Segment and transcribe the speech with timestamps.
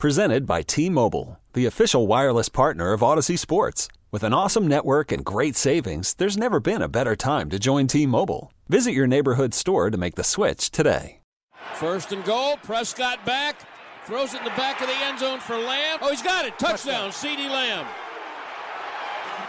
[0.00, 3.86] Presented by T Mobile, the official wireless partner of Audacy Sports.
[4.10, 7.86] With an awesome network and great savings, there's never been a better time to join
[7.86, 8.50] T Mobile.
[8.70, 11.20] Visit your neighborhood store to make the switch today.
[11.74, 13.56] First and goal, Prescott back,
[14.06, 15.98] throws it in the back of the end zone for Lamb.
[16.00, 16.58] Oh, he's got it.
[16.58, 17.86] Touchdown, CeeDee Lamb.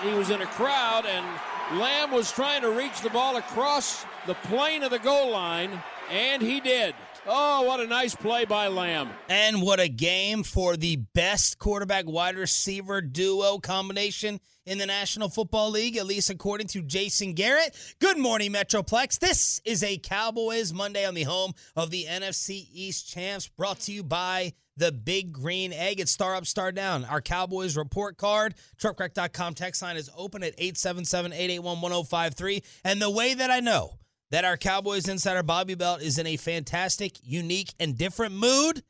[0.04, 4.34] He was in a crowd, and Lamb was trying to reach the ball across the
[4.34, 6.94] plane of the goal line, and he did.
[7.28, 9.12] Oh, what a nice play by Lamb.
[9.30, 15.30] And what a game for the best quarterback wide receiver duo combination in the National
[15.30, 17.78] Football League, at least according to Jason Garrett.
[18.00, 19.20] Good morning, Metroplex.
[19.20, 23.92] This is a Cowboys Monday on the home of the NFC East champs, brought to
[23.92, 26.00] you by the Big Green Egg.
[26.00, 27.06] It's star up, star down.
[27.06, 32.64] Our Cowboys report card, truckwreck.com text line is open at 877 881 1053.
[32.84, 34.00] And the way that I know
[34.32, 38.84] that our Cowboys insider Bobby Belt is in a fantastic, unique, and different mood.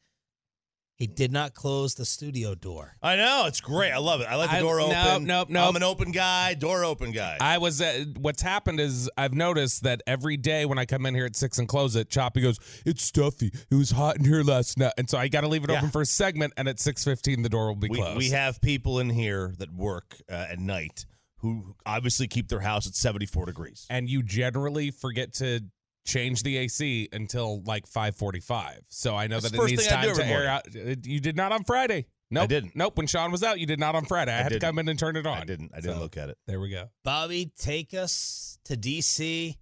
[0.95, 2.95] He did not close the studio door.
[3.01, 3.91] I know it's great.
[3.91, 4.27] I love it.
[4.29, 5.23] I like the I- door nope, open.
[5.25, 5.69] nope, nope.
[5.69, 7.37] I'm an open guy, door open guy.
[7.41, 7.81] I was.
[7.81, 11.35] Uh, what's happened is I've noticed that every day when I come in here at
[11.35, 13.51] six and close it, Choppy goes, "It's stuffy.
[13.71, 15.77] It was hot in here last night," and so I got to leave it Yeah.
[15.79, 16.53] open for a segment.
[16.55, 18.17] And at six fifteen, the door will be we, closed.
[18.19, 21.07] we have people in here that work uh, at night
[21.41, 23.85] who obviously keep their house at 74 degrees.
[23.89, 25.61] and you generally forget to
[26.05, 28.81] change the AC until like five forty five.
[28.89, 30.47] So I know That's that the it first needs thing I do time to air
[30.47, 31.05] out.
[31.05, 32.07] You did not on Friday.
[32.31, 32.75] Nope, I didn't.
[32.75, 32.97] Nope.
[32.97, 34.31] When Shan was out, you did not on Friday.
[34.31, 34.61] I, had to didn't.
[34.61, 35.37] come in and turn it on.
[35.37, 35.71] I didn't.
[35.73, 36.37] I didn't So, look at it.
[36.47, 36.89] There we go.
[37.03, 39.57] Bobby, take us to DC,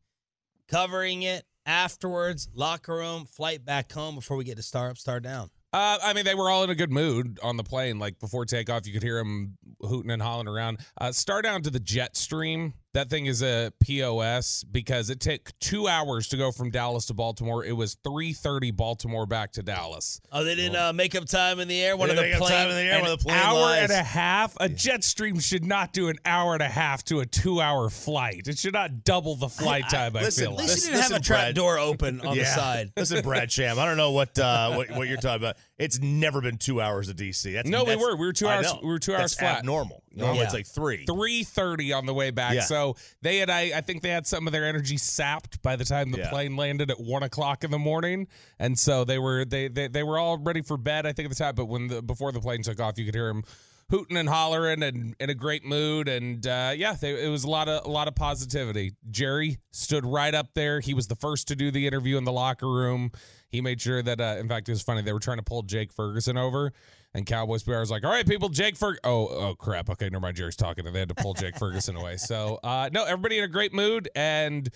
[0.67, 5.19] covering it afterwards, locker room, flight back home before we get to star up, star
[5.19, 5.49] down.
[5.71, 7.99] Uh, I mean, they were all in a good mood on the plane.
[7.99, 10.79] Like before takeoff, you could hear them hooting and hollering around.
[10.99, 12.73] Uh, star down to the jet stream.
[12.95, 17.13] That thing is a POS because it took two hours to go from Dallas to
[17.13, 17.63] Baltimore.
[17.63, 20.19] It was three thirty Baltimore back to Dallas.
[20.31, 21.95] Oh, they didn't uh, make up time in the air.
[21.95, 22.51] One of the make up plane.
[22.51, 23.83] time in the air An when the plane hour lies.
[23.83, 24.57] and a half.
[24.59, 28.47] A jet stream should not do an hour and a half to a two-hour flight.
[28.47, 30.17] It should not double the flight time.
[30.17, 31.55] I, listen, feel At least Listen- you didn't have a trap Brad.
[31.55, 32.91] door open on the side.
[32.97, 33.77] Listen, Brad Sham.
[33.77, 35.57] I don't know what uh, what, what you're talking about.
[35.79, 37.53] It's never been two hours of DC.
[37.53, 38.15] That's No, we were.
[38.17, 39.65] We were two hours- we were two hours That's flat.
[39.65, 40.03] Normal.
[40.13, 40.43] Normally Yeah.
[40.45, 41.05] it's like three.
[41.05, 42.53] Three thirty on the way back.
[42.55, 42.61] Yeah.
[42.61, 45.85] So they had, I, I think they had some of their energy sapped by the
[45.85, 46.29] time the Yeah.
[46.29, 48.27] plane landed at one o'clock in the morning,
[48.59, 51.05] and so they were they, they they were all ready for bed.
[51.05, 53.15] I think at the time, but when the before the plane took off, you could
[53.15, 53.43] hear them
[53.89, 56.07] hooting and hollering and in a great mood.
[56.07, 58.93] And uh, yeah, they, it was a lot of a lot of positivity.
[59.09, 60.79] Jerry stood right up there.
[60.79, 63.11] He was the first to do the interview in the locker room.
[63.49, 65.01] He made sure that, uh, in fact, it was funny.
[65.01, 66.71] They were trying to pull Jake Ferguson over,
[67.15, 69.89] and Cowboys PR was like, "All right, people, Jake Ferg." Oh, oh crap.
[69.89, 70.37] Okay, never mind.
[70.37, 72.17] Jerry's talking, and they had to pull Jake Ferguson away.
[72.17, 74.69] So, uh, no, everybody in a great mood and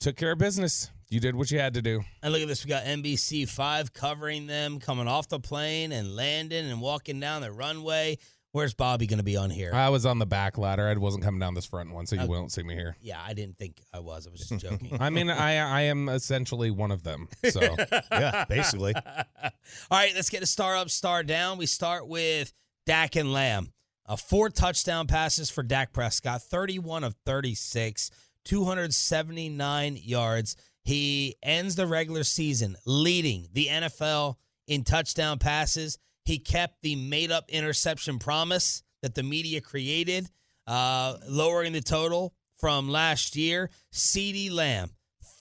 [0.00, 0.90] took care of business.
[1.08, 2.02] You did what you had to do.
[2.22, 2.64] And look at this.
[2.64, 7.42] We got NBC 5 covering them coming off the plane and landing and walking down
[7.42, 8.18] the runway.
[8.52, 9.70] Where's Bobby going to be on here?
[9.72, 10.88] I was on the back ladder.
[10.88, 12.28] I wasn't coming down this front one, so you Okay.
[12.30, 12.96] won't see me here.
[13.00, 14.26] yeah, I didn't think I was.
[14.26, 14.96] I was just joking.
[15.00, 17.28] I mean, I I am essentially one of them.
[17.48, 17.60] So
[18.12, 18.94] yeah, basically.
[18.96, 19.52] All
[19.92, 21.58] right, let's get a star up, star down.
[21.58, 22.52] We start with
[22.86, 23.72] Dak and Lamb.
[24.04, 28.10] Uh, four touchdown passes for Dak Prescott, 31 of 36,
[28.44, 30.56] 279 yards.
[30.82, 34.34] He ends the regular season leading the NFL
[34.66, 35.98] in touchdown passes.
[36.24, 40.28] He kept the made up interception promise that the media created,
[40.66, 43.70] uh, lowering the total from last year.
[43.92, 44.90] CeeDee Lamb,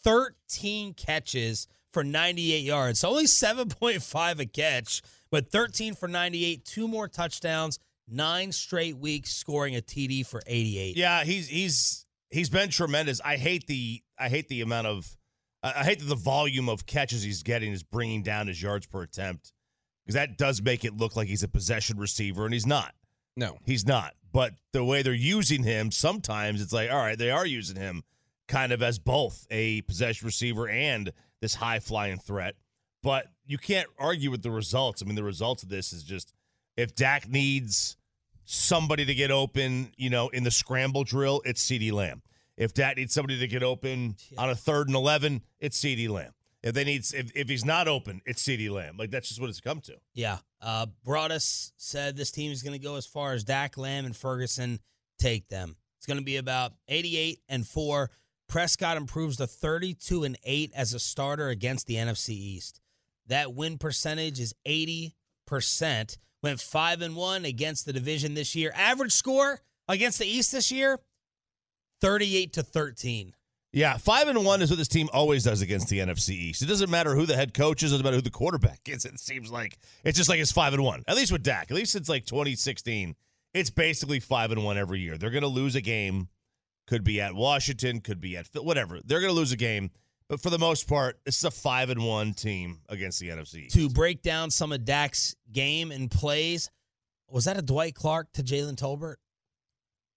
[0.03, 3.00] 13 catches for 98 yards.
[3.00, 5.01] So only 7.5 a catch,
[5.31, 10.97] but 13 for 98, two more touchdowns, nine straight weeks scoring a TD for 88.
[10.97, 13.20] Yeah, he's he's he's been tremendous.
[13.23, 15.17] I hate the I hate the amount of
[15.61, 19.02] I hate that the volume of catches he's getting is bringing down his yards per
[19.02, 19.52] attempt
[20.09, 22.96] because that does make it look like he's a possession receiver and he's not.
[23.38, 24.16] no, He's not.
[24.34, 28.03] But the way they're using him, sometimes it's like, all right, they are using him
[28.47, 32.56] kind of as both a possession receiver and this high flying threat.
[33.03, 35.03] But you can't argue with the results.
[35.03, 36.34] I mean, the results of this is just
[36.76, 37.96] if Dak needs
[38.46, 42.23] somebody to get open, you know, in the scramble drill, it's CeeDee Lamb.
[42.58, 46.32] If Dak needs somebody to get open on a third and eleven, it's CeeDee Lamb.
[46.61, 48.97] If they need if, if he's not open, it's CeeDee Lamb.
[48.97, 49.96] Like that's just what it's come to.
[50.14, 50.40] Yeah.
[50.61, 54.16] Uh, Broadus said this team is going to go as far as Dak Lamb and
[54.16, 54.79] Ferguson
[55.20, 55.78] take them.
[55.97, 58.09] It's going to be about 88 and 4.
[58.47, 62.82] Prescott improves to 32 and 8 as a starter against the NFC East.
[63.28, 65.14] That win percentage is 80%.
[66.41, 68.72] Went 5 and 1 against the division this year.
[68.73, 71.00] Average score against the East this year
[72.02, 73.34] 38 to 13.
[73.72, 76.64] Yeah, five and one is what this team always does against the NFC East.
[76.64, 79.06] It doesn't matter who the head coach is, it doesn't matter who the quarterback is.
[79.06, 81.04] It seems like it's just like it's five and one.
[81.08, 81.70] At least with Dak.
[81.70, 83.16] At least since like 2016,
[83.54, 85.18] it's basically five and one every year.
[85.18, 86.30] They're going to lose a game.
[86.88, 89.00] Could be at Washington, could be at whatever.
[89.06, 89.92] They're going to lose a game,
[90.28, 93.66] but for the most part, this is a five and one team against the NFC.
[93.66, 93.76] East.
[93.76, 96.72] To break down some of Dak's game and plays,
[97.30, 99.18] was that a Dwight Clark to Jalen Tolbert?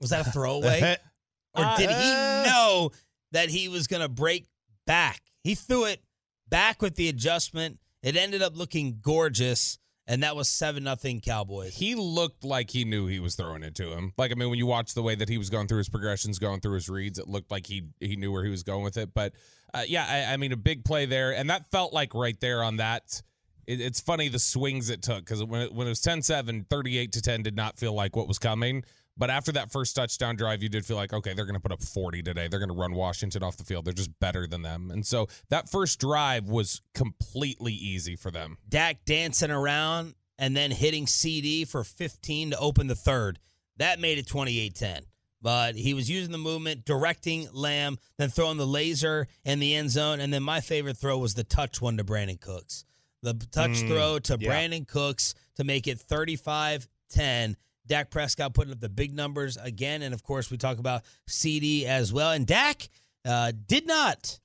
[0.00, 0.96] Was that a throwaway?
[1.54, 2.90] or did he Uh, know
[3.32, 4.46] that he was going to break
[4.86, 5.20] back?
[5.42, 6.02] He threw it
[6.48, 7.78] back with the adjustment.
[8.02, 11.74] It ended up looking gorgeous, and that was seven nothing Cowboys.
[11.74, 14.12] He looked like he knew he was throwing it to him.
[14.16, 16.38] Like I mean, when you watch the way that he was going through his progressions,
[16.38, 18.96] going through his reads, it looked like he he knew where he was going with
[18.96, 19.14] it.
[19.14, 19.34] But
[19.72, 22.62] uh, yeah, I, I mean, a big play there, and that felt like right there
[22.62, 23.22] on that.
[23.64, 27.12] It, it's funny the swings it took because when it, when it was 10-7, 38
[27.12, 28.82] to ten did not feel like what was coming.
[29.16, 31.72] But after that first touchdown drive, you did feel like, okay, they're going to put
[31.72, 32.48] up 40 today.
[32.48, 33.84] They're going to run Washington off the field.
[33.84, 34.90] They're just better than them.
[34.90, 38.56] And so that first drive was completely easy for them.
[38.68, 43.38] Dak dancing around and then hitting CeeDee for 15 to open the third.
[43.76, 45.02] That made it 28 10.
[45.42, 49.90] But he was using the movement, directing Lamb, then throwing the laser in the end
[49.90, 50.20] zone.
[50.20, 52.84] And then my favorite throw was the touch one to Brandin Cooks.
[53.22, 54.48] The touch Mm, throw to yeah.
[54.50, 57.56] Brandin Cooks to make it 35 10.
[57.86, 60.02] Dak Prescott putting up the big numbers again.
[60.02, 62.30] And of course, we talk about CeeDee as well.
[62.30, 62.88] And Dak
[63.24, 64.38] uh, did not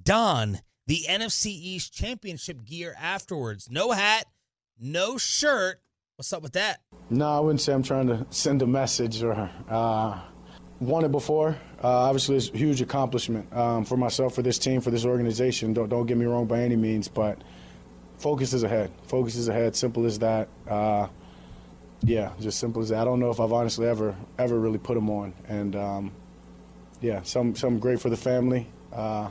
[0.00, 3.68] don the NFC East championship gear afterwards.
[3.70, 4.26] No hat,
[4.78, 5.80] no shirt.
[6.16, 6.80] What's up with that?
[7.08, 10.20] No, I wouldn't say I'm trying to send a message or uh,
[10.80, 11.56] won it before.
[11.82, 15.72] Uh, obviously, it's a huge accomplishment um, for myself, for this team, for this organization.
[15.72, 17.38] Don't, don't get me wrong by any means, but
[18.18, 18.90] focus is ahead.
[19.06, 19.74] Focus is ahead.
[19.74, 20.48] Simple as that.
[20.68, 21.06] Uh,
[22.02, 23.00] yeah, just simple as that.
[23.00, 26.12] I don't know if I've honestly ever ever really put them on, and um,
[27.00, 28.66] yeah, some some great for the family.
[28.92, 29.28] Uh,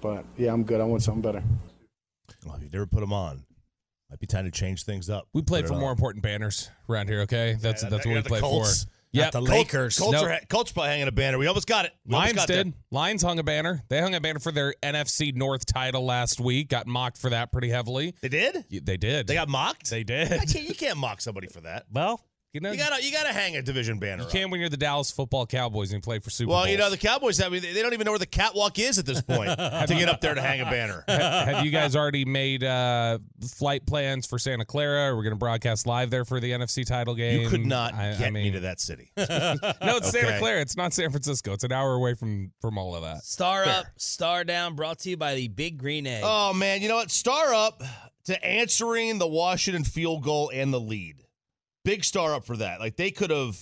[0.00, 0.80] but yeah, I'm good.
[0.80, 1.42] I want something better.
[2.44, 3.44] Well, if you never put them on,
[4.10, 5.26] might be time to change things up.
[5.32, 5.96] We played Put for more on.
[5.96, 7.20] important banners around here.
[7.22, 8.84] Okay, that's Yeah, that's you what we play Colts.
[8.84, 8.90] for.
[9.12, 9.98] Yeah, the Lakers.
[9.98, 10.24] Colts, Nope.
[10.26, 11.38] are, Colts probably hanging a banner.
[11.38, 11.92] We almost got it.
[12.06, 12.64] We Lions got there.
[12.64, 12.74] did.
[12.90, 13.82] Lions hung a banner.
[13.88, 16.68] They hung a banner for their NFC North title last week.
[16.68, 18.14] Got mocked for that pretty heavily.
[18.20, 18.64] They did.
[18.70, 19.26] They did.
[19.26, 19.88] They got mocked.
[19.90, 20.28] They did.
[20.28, 21.86] can't, you can't mock somebody for that.
[21.92, 22.20] Well,
[22.58, 24.22] you know, You gotta you gotta hang a division banner.
[24.22, 24.32] you up.
[24.32, 26.54] can when you're the Dallas Football Cowboys and you play for Super Bowl.
[26.56, 26.72] Well, Bowls.
[26.72, 27.40] you know the Cowboys.
[27.40, 29.86] I mean, they they don't even know where the catwalk is at this point to
[29.88, 31.04] get up there to hang a banner.
[31.08, 33.18] Ha- Have you guys already made uh,
[33.56, 35.14] flight plans for Santa Clara?
[35.14, 37.42] We're going to broadcast live there for the NFC title game.
[37.42, 39.12] You could not I- I get me mean- to that city.
[39.16, 40.60] No, it's Santa Clara.
[40.60, 41.52] It's not San Francisco.
[41.52, 43.22] It's an hour away from from all of that.
[43.24, 43.74] Star Fair.
[43.80, 46.22] up, star down, brought to you by the Big Green Egg.
[46.24, 47.10] Oh man, you know what?
[47.10, 47.82] Star up
[48.24, 51.16] to answering the Washington field goal and the lead.
[51.88, 52.80] Big star up for that.
[52.80, 53.58] Like they could have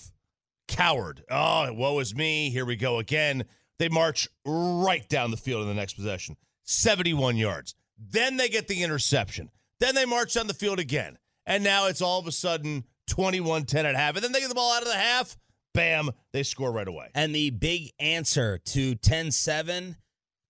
[0.67, 1.23] cowered.
[1.31, 2.50] Oh, woe is me.
[2.50, 3.44] Here we go again.
[3.78, 6.37] They march right down the field in the next possession.
[6.64, 7.76] 71 yards.
[7.96, 9.52] Then they get the interception.
[9.78, 11.19] Then they march down the field again.
[11.46, 14.16] And now it's all of a sudden 21-10 at half.
[14.16, 15.37] And then they get the ball out of the half.
[15.73, 17.11] Bam, they score right away.
[17.14, 19.99] And the big answer to 10 7,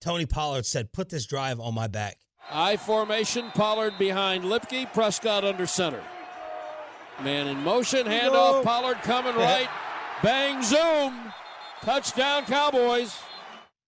[0.00, 2.16] Tony Pollard said, Put this drive on my back.
[2.50, 6.02] I formation, Pollard behind Luepke, Prescott under center.
[7.22, 9.68] Man in motion, handoff, Pollard coming right.
[10.22, 11.32] Bang, zoom.
[11.82, 13.16] Touchdown, Cowboys.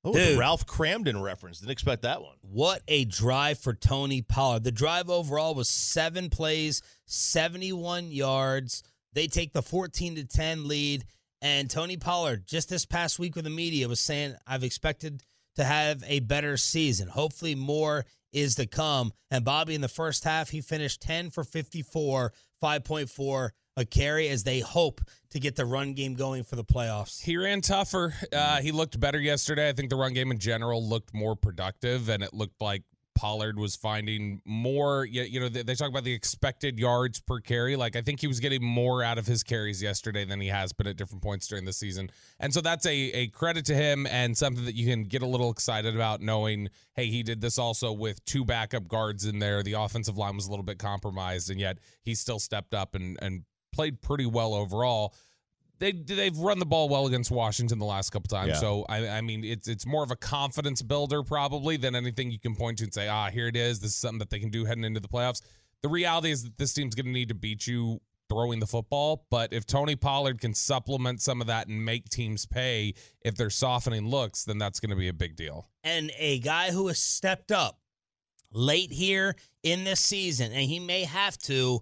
[0.05, 1.59] Oh, the Ralph Kramden reference.
[1.59, 2.37] Didn't expect that one.
[2.41, 4.65] What a drive for Tony Pollard.
[4.65, 8.83] The drive overall was seven plays, 71 yards.
[9.13, 11.05] They take the 14 to 10 lead.
[11.43, 15.23] And Tony Pollard, just this past week with the media, was saying, I've expected
[15.57, 17.09] to have a better season.
[17.09, 19.13] Hopefully, more is to come.
[19.31, 24.43] And Bobby, in the first half, he finished 10 for 54, 5.4 a carry as
[24.43, 25.01] they hope
[25.31, 27.23] to get the run game going for the playoffs.
[27.23, 28.13] He ran tougher.
[28.33, 29.69] Uh, he looked better yesterday.
[29.69, 32.83] I think the run game in general looked more productive, and it looked like
[33.19, 35.05] Pollard was finding more.
[35.05, 37.75] You you know, they, they talk about the expected yards per carry.
[37.75, 40.73] Like I think he was getting more out of his carries yesterday than he has
[40.73, 44.07] been at different points during the season, and so that's a a credit to him
[44.07, 47.59] and something that you can get a little excited about, knowing hey he did this
[47.59, 49.65] also with two backup guards in there.
[49.65, 53.19] The offensive line was a little bit compromised, and yet he still stepped up and
[53.21, 55.13] and played pretty well overall
[55.79, 58.49] they they've run the ball well against Washington the last couple times.
[58.51, 58.61] Yeah.
[58.61, 62.39] So I, I mean, it's it's more of a confidence builder probably than anything you
[62.39, 63.81] can point to and say, ah, here it is.
[63.81, 65.43] This is something that they can do heading into the playoffs.
[65.83, 69.25] the reality is that this team's going to need to beat you throwing the football.
[69.31, 73.49] But if Tony Pollard can supplement some of that and make teams pay if they're
[73.49, 75.67] softening looks, then that's going to be a big deal.
[75.85, 77.79] and a guy who has stepped up
[78.53, 81.81] late here in this season, and he may have to,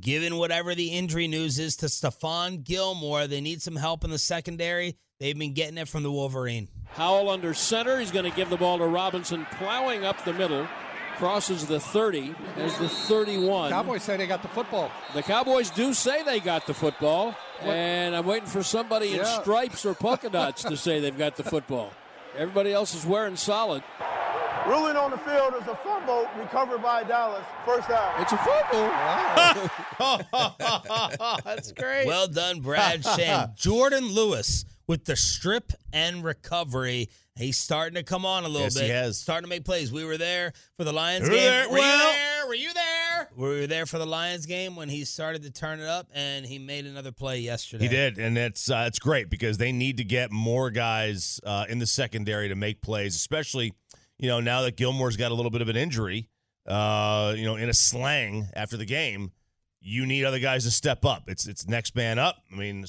[0.00, 3.26] given whatever the injury news is to Stephon Gilmore.
[3.26, 4.96] They need some help in the secondary.
[5.18, 6.68] They've been getting it from the Wolverine.
[6.92, 7.98] Howell under center.
[7.98, 10.66] He's going to give the ball to Robinson, plowing up the middle.
[11.16, 13.70] Crosses the 30 as the 31.
[13.70, 14.90] Cowboys say they got the football.
[15.12, 19.84] The Cowboys do say they got the football, and I'm waiting for somebody in stripes
[19.84, 21.92] or polka dots to say they've got the football.
[22.38, 23.82] Everybody else is wearing solid.
[24.66, 27.44] Ruling on the field is a fumble recovered by Dallas.
[27.64, 28.20] First down.
[28.20, 28.90] It's a football.
[31.44, 32.06] That's great.
[32.06, 33.50] Well done, Brad Sham.
[33.58, 37.08] Jourdan Lewis with the strip and recovery.
[37.36, 38.90] He's starting to come on a little Yes, he bit.
[38.90, 39.18] has.
[39.18, 39.90] Starting to make plays.
[39.90, 41.50] We were there for the Lions Were you game.
[41.50, 41.68] there?
[41.70, 42.46] Were you there?
[42.48, 43.28] Were you there?
[43.36, 46.44] We were there for the Lions game when he started to turn it up, and
[46.44, 47.84] he made another play yesterday.
[47.84, 51.64] He did, and it's uh, it's great because they need to get more guys uh,
[51.68, 53.72] in the secondary to make plays, especially
[54.20, 56.28] you know now that Gilmore's got a little bit of an injury.
[56.66, 59.32] Uh, you know, in a slang after the game,
[59.80, 61.24] you need other guys to step up.
[61.26, 62.36] It's it's next man up.
[62.52, 62.84] I mean,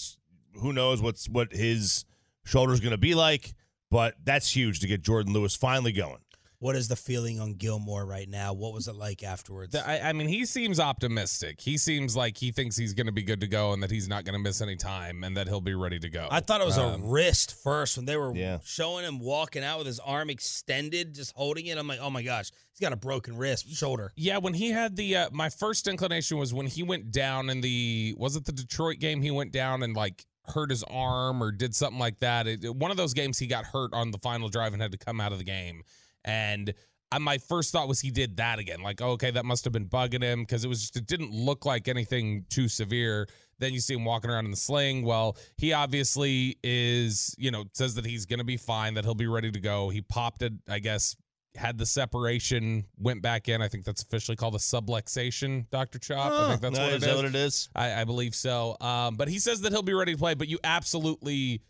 [0.59, 2.05] who knows what's what his
[2.43, 3.53] shoulder's going to be like,
[3.89, 6.19] but that's huge to get Jourdan Lewis finally going.
[6.61, 8.53] What is the feeling on Gilmore right now?
[8.53, 9.75] What was it like afterwards?
[9.75, 11.59] I, I mean, he seems optimistic.
[11.59, 14.07] He seems like he thinks he's going to be good to go and that he's
[14.07, 16.27] not going to miss any time and that he'll be ready to go.
[16.29, 18.59] I thought it was a Um, wrist first when they were Yeah.
[18.63, 21.79] showing him walking out with his arm extended, just holding it.
[21.79, 24.11] I'm like, oh my gosh, he's got a broken wrist, shoulder.
[24.15, 27.61] Yeah, when he had the uh, my first inclination was when he went down in
[27.61, 29.23] the was it the Detroit game?
[29.23, 32.45] He went down and like hurt his arm or did something like that.
[32.45, 34.91] It, it- one of those games he got hurt on the final drive and had
[34.91, 35.81] to come out of the game.
[36.25, 36.73] And
[37.19, 38.81] my first thought was he did that again.
[38.81, 41.31] Like, oh, okay, that must have been bugging him because it was just it didn't
[41.31, 43.27] look like anything too severe.
[43.59, 45.03] Then you see him walking around in the sling.
[45.03, 49.13] Well, he obviously is, you know, says that he's going to be fine, that he'll
[49.13, 49.89] be ready to go.
[49.89, 51.15] He popped it, I guess,
[51.55, 53.61] had the separation, went back in.
[53.61, 55.99] I think that's officially called a subluxation, Dr.
[55.99, 56.31] Chop.
[56.31, 57.07] I think that's what it is is.
[57.07, 57.69] that what it is?
[57.75, 58.77] I, I believe so.
[58.79, 61.61] Um, but he says that he'll be ready to play, but you absolutely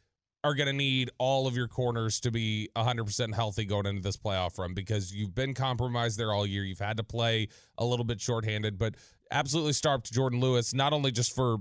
[0.44, 4.18] are going to need all of your corners to be 100% healthy going into this
[4.18, 6.64] playoff run because you've been compromised there all year.
[6.64, 8.96] You've had to play a little bit shorthanded, but
[9.32, 11.58] absolutely starved Jourdan Lewis, not only just for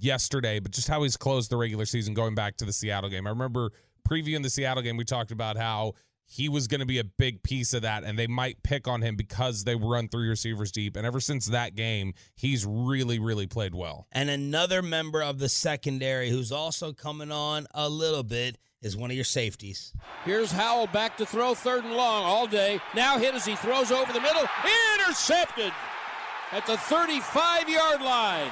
[0.00, 3.26] yesterday, but just how he's closed the regular season going back to the Seattle game.
[3.26, 3.70] I remember
[4.08, 5.94] previewing the Seattle game, we talked about how
[6.26, 9.02] he was going to be a big piece of that, and they might pick on
[9.02, 10.96] him because they run three receivers deep.
[10.96, 14.06] And ever since that game, he's really, really played well.
[14.12, 19.10] And another member of the secondary who's also coming on a little bit is one
[19.10, 19.92] of your safeties.
[20.24, 22.80] Here's Howell back to throw third and long all day.
[22.94, 24.44] Now hit as he throws over the middle.
[24.98, 25.72] Intercepted
[26.52, 28.50] at the 35 yard line.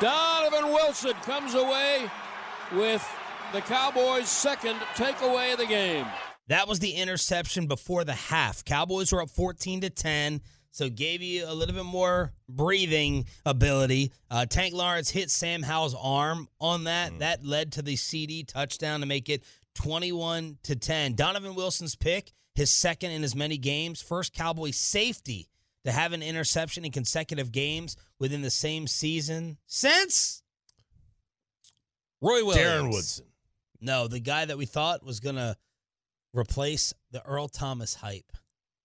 [0.00, 2.10] Donovan Wilson comes away
[2.72, 3.06] with
[3.52, 6.06] the Cowboys' second takeaway of the game.
[6.50, 8.64] That was the interception before the half.
[8.64, 10.40] Cowboys were up 14 to 10,
[10.72, 14.10] so gave you a little bit more breathing ability.
[14.28, 17.20] Uh, Tank Lawrence hit Sam Howell's arm on that.
[17.20, 19.44] That led to the CeeDee touchdown to make it
[19.76, 21.14] 21 to 10.
[21.14, 25.48] Donovan Wilson's pick, his second in as many games, first Cowboy safety
[25.84, 30.42] to have an interception in consecutive games within the same season since
[32.20, 32.56] Roy Williams.
[32.58, 33.26] Darren Woodson.
[33.80, 35.56] no, the guy that we thought was going to
[36.32, 38.32] replace the Earl Thomas hype.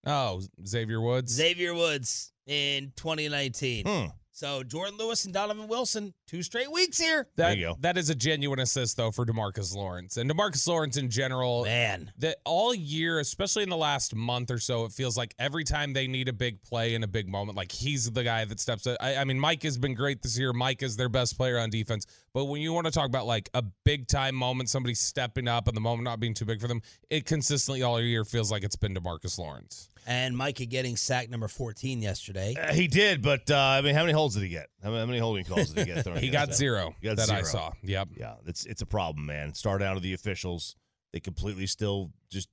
[0.05, 1.31] Oh, Xavier Woods.
[1.31, 3.85] Xavier Woods in 2019.
[3.85, 4.05] Hmm.
[4.35, 7.29] So Jourdan Lewis and Donovan Wilson, two straight weeks here.
[7.37, 7.77] that, There you go.
[7.79, 10.17] That is a genuine assist, though, for Demarcus Lawrence.
[10.17, 14.59] And Demarcus Lawrence in general, Man, that all year, especially in the last month or
[14.59, 17.55] so, it feels like every time they need a big play in a big moment,
[17.55, 18.97] like he's the guy that steps up.
[18.99, 20.51] I, I mean, Mike has been great this year.
[20.51, 22.05] Mike is their best player on defense.
[22.35, 25.69] But when you want to talk about like a big time moment, somebody stepping up
[25.69, 28.65] and the moment not being too big for them, it consistently all year feels like
[28.65, 29.87] it's been Demarcus Lawrence.
[30.05, 32.53] and Micah getting sack number 14 yesterday.
[32.61, 34.67] Uh, he did, but uh, I mean, how many holds did he get?
[34.83, 36.03] How many, holding calls did he get?
[36.03, 36.55] thrown He got him?
[36.55, 37.71] zero He got that I saw.
[37.83, 38.09] Yep.
[38.17, 39.53] Yeah, it's it's a problem, man.
[39.53, 40.75] Start out of the officials.
[41.13, 42.49] They completely still just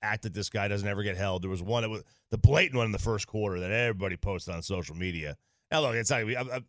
[0.00, 1.42] act that this guy doesn't ever get held.
[1.42, 4.54] There was one that was the blatant one in the first quarter that everybody posted
[4.54, 5.36] on social media.
[5.70, 6.60] Now look, it's not I, I,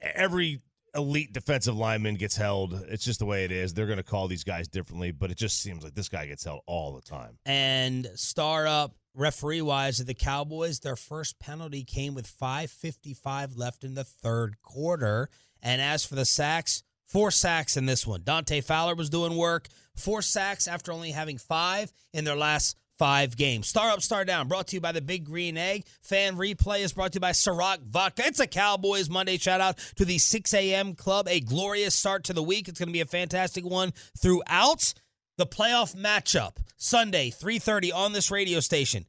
[0.00, 0.60] every
[0.94, 2.74] elite defensive lineman gets held.
[2.88, 3.74] It's just the way it is.
[3.74, 6.44] They're going to call these guys differently, but it just seems like this guy gets
[6.44, 7.38] held all the time.
[7.46, 13.84] And star up referee wise of the Cowboys, their first penalty came with 5.55 left
[13.84, 15.28] in the third quarter.
[15.62, 18.22] And as for the sacks, four sacks in this one.
[18.22, 23.36] Dante Fowler was doing work, four sacks after only having five in their last five
[23.36, 23.68] games.
[23.68, 24.48] Star up, star down.
[24.48, 25.86] Brought to you by the Big Green Egg.
[26.02, 28.26] Fan replay is brought to you by Ciroc Vodka.
[28.26, 29.38] It's a Cowboys Monday.
[29.38, 30.94] Shout out to the 6 a.m.
[30.94, 31.28] club.
[31.28, 32.68] A glorious start to the week.
[32.68, 34.92] It's going to be a fantastic one throughout
[35.36, 36.56] the playoff matchup.
[36.76, 39.06] Sunday, 3:30 on this radio station.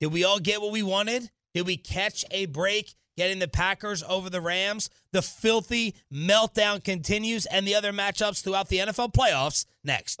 [0.00, 1.30] Did we all get what we wanted?
[1.52, 4.90] Did we catch a break getting the Packers over the Rams?
[5.12, 10.20] The filthy meltdown continues and the other matchups throughout the NFL playoffs next.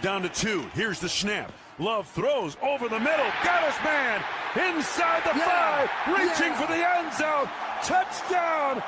[0.00, 0.60] Down to two.
[0.74, 1.50] Here's the snap.
[1.80, 3.26] Love throws over the middle.
[3.42, 4.22] Got his man
[4.54, 5.44] inside the Yeah.
[5.44, 6.60] five, reaching Yeah.
[6.60, 7.50] for the end zone.
[7.82, 8.80] Touchdown.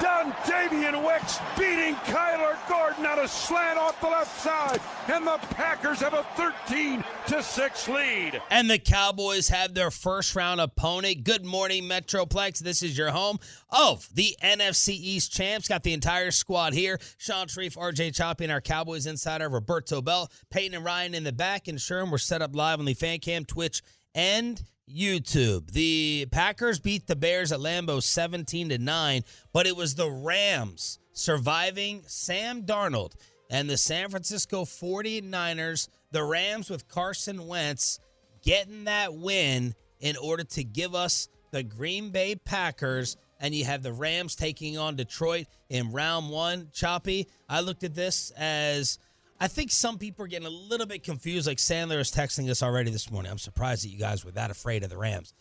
[0.00, 4.80] Done Davian Wicks beating Kyler Gordon on a slant off the left side.
[5.08, 8.40] And the Packers have a 13 to 6 lead.
[8.50, 11.24] And the Cowboys have their first round opponent.
[11.24, 12.58] Good morning, Metroplex.
[12.58, 13.38] This is your home
[13.70, 15.66] of the NFC East champs.
[15.68, 17.00] Got the entire squad here.
[17.16, 21.32] Shan Shariff, RJ Choppy, and our Cowboys insider, Roberto Bell, Peyton and Ryan in the
[21.32, 21.66] back.
[21.66, 23.82] And Sherm, we're set up live on the fan cam, Twitch,
[24.14, 25.70] and YouTube.
[25.70, 29.22] The Packers beat the Bears at Lambeau 17 to 9,
[29.52, 33.12] but it was the Rams surviving Sam Darnold
[33.50, 38.00] and the San Francisco 49ers, the Rams with Carson Wentz
[38.42, 43.82] getting that win in order to give us the Green Bay Packers and you have
[43.82, 46.70] the Rams taking on Detroit in round 1.
[46.72, 48.98] Choppy, I looked at this as
[49.40, 51.46] I think some people are getting a little bit confused.
[51.46, 53.30] Like Sandler is texting us already this morning.
[53.30, 55.32] I'm surprised that you guys were that afraid of the Rams.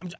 [0.00, 0.10] I'm,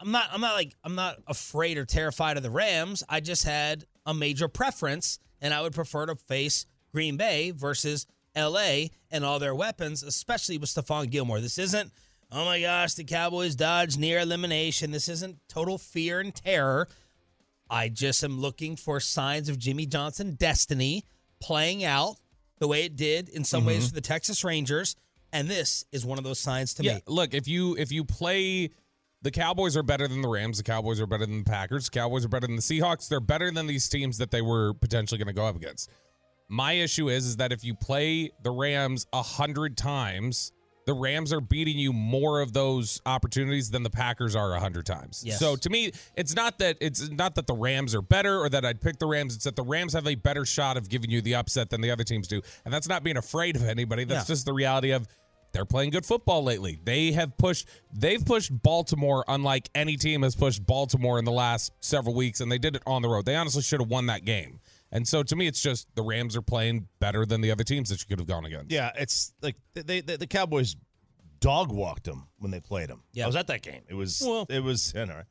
[0.00, 0.28] I'm not.
[0.32, 0.74] I'm not like.
[0.84, 3.02] I'm not afraid or terrified of the Rams.
[3.08, 8.06] I just had a major preference, and I would prefer to face Green Bay versus
[8.34, 8.90] L.A.
[9.10, 11.40] and all their weapons, especially with Stephon Gilmore.
[11.40, 11.90] This isn't.
[12.32, 14.92] Oh my gosh, the Cowboys dodged near elimination.
[14.92, 16.86] This isn't total fear and terror.
[17.68, 21.04] I just am looking for signs of Jimmy Johnson destiny
[21.40, 22.16] playing out
[22.60, 23.88] the way it did in some ways mm-hmm.
[23.88, 24.94] for the Texas Rangers.
[25.32, 27.00] And this is one of those signs to yeah, me.
[27.06, 28.70] look, if you if you play
[29.22, 31.98] the Cowboys are better than the Rams, the Cowboys are better than the Packers, the
[31.98, 35.18] Cowboys are better than the Seahawks, they're better than these teams that they were potentially
[35.18, 35.90] going to go up against.
[36.48, 40.52] My issue is is that if you play the Rams a hundred times,
[40.90, 44.86] the Rams are beating you more of those opportunities than the Packers are a hundred
[44.86, 45.22] times.
[45.24, 45.38] Yes.
[45.38, 48.64] So to me, it's not that it's not that the Rams are better or that
[48.64, 49.36] I'd pick the Rams.
[49.36, 51.92] It's that the Rams have a better shot of giving you the upset than the
[51.92, 54.02] other teams do, and that's not being afraid of anybody.
[54.02, 54.32] That's No.
[54.32, 55.06] just the reality of
[55.52, 56.80] they're playing good football lately.
[56.82, 61.72] They have pushed they've pushed Baltimore unlike any team has pushed Baltimore in the last
[61.78, 63.26] several weeks and they did it on the road.
[63.26, 64.58] They honestly should have won that game.
[64.92, 67.88] And so to me it's just the Rams are playing better than the other teams
[67.90, 68.72] that you could have gone against.
[68.72, 70.76] Yeah, it's like they, they the Cowboys
[71.40, 73.02] dog walked them when they played them.
[73.12, 73.24] Yeah.
[73.24, 73.82] I was at that game.
[73.88, 75.22] It was Well- it was you know,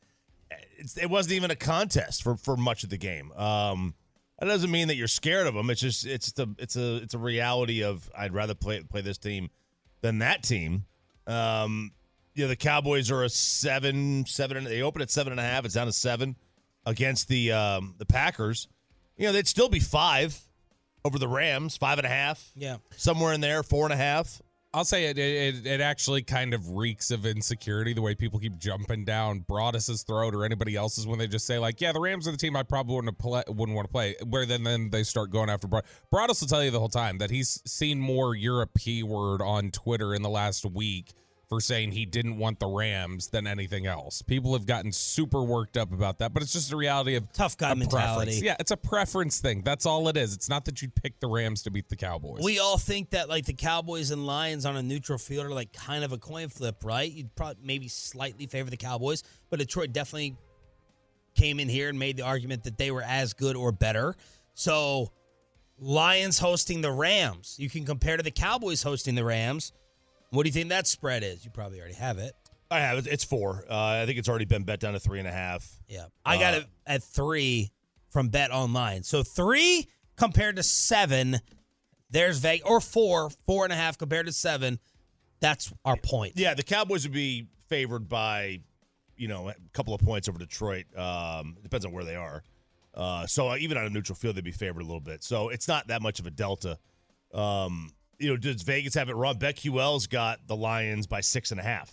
[0.77, 3.31] it's, it wasn't even a contest for for much of the game.
[3.33, 3.93] Um,
[4.39, 5.69] that doesn't mean that you're scared of them.
[5.69, 9.17] It's just it's the it's a it's a reality of I'd rather play play this
[9.17, 9.49] team
[10.01, 10.85] than that team.
[11.27, 11.91] Um,
[12.33, 14.55] you know, the Cowboys are a seven seven.
[14.57, 15.65] and- They open at seven and a half.
[15.65, 16.37] It's down to seven
[16.85, 18.69] against the um, the Packers.
[19.19, 20.39] You know, they'd still be five
[21.05, 22.77] over the Rams, five and a half Yeah.
[22.95, 24.41] somewhere in there, four and a half.
[24.71, 28.55] I'll say it, it it actually kind of reeks of insecurity the way people keep
[28.59, 32.27] jumping down Broadus's throat or anybody else's when they just say like, yeah, the Rams
[32.27, 34.15] are the team I probably wouldn't play, wouldn't want to play.
[34.27, 35.85] Where then then they start going after Broad.
[36.11, 38.69] Broadus will tell you the whole time that he's seen more Europe
[39.03, 41.13] word on Twitter in the last week
[41.49, 44.21] for saying he didn't want the Rams than anything else.
[44.21, 47.57] People have gotten super worked up about that, but it's just a reality of Tough
[47.57, 48.27] guy mentality.
[48.27, 48.41] preference.
[48.43, 49.63] Yeah, it's a preference thing.
[49.63, 50.35] That's all it is.
[50.35, 52.43] It's not that you'd pick the Rams to beat the Cowboys.
[52.43, 55.73] We all think that like the Cowboys and Lions on a neutral field are like
[55.73, 57.11] kind of a coin flip, right?
[57.11, 60.37] You'd probably maybe slightly favor the Cowboys, but Detroit definitely
[61.33, 64.15] came in here and made the argument that they were as good or better.
[64.53, 65.11] So
[65.79, 67.55] Lions hosting the Rams.
[67.57, 69.71] You can compare to the Cowboys hosting the Rams.
[70.31, 71.43] What do you think that spread is?
[71.43, 72.33] You probably already have it.
[72.71, 73.07] I have it.
[73.07, 73.65] It's four.
[73.69, 75.67] Uh, I think it's already been bet down to three and a half.
[75.87, 76.05] Yeah.
[76.23, 77.71] I got Uh, it at three
[78.11, 79.01] from Bet Online.
[79.03, 81.39] So three compared to seven.
[82.11, 84.79] There's Vegas or four, four and a half compared to seven.
[85.39, 86.33] That's our point.
[86.35, 88.59] Yeah, the Cowboys would be favored by,
[89.15, 90.85] you know, a couple of points over Detroit.
[90.95, 92.43] Um, depends on where they are.
[92.93, 95.23] Uh, so even on a neutral field, they'd be favored a little bit.
[95.23, 96.77] So it's not that much of a delta.
[97.33, 99.37] Um, you know, does Vegas have it wrong?
[99.37, 101.91] BetQL's got the Lions by six and a half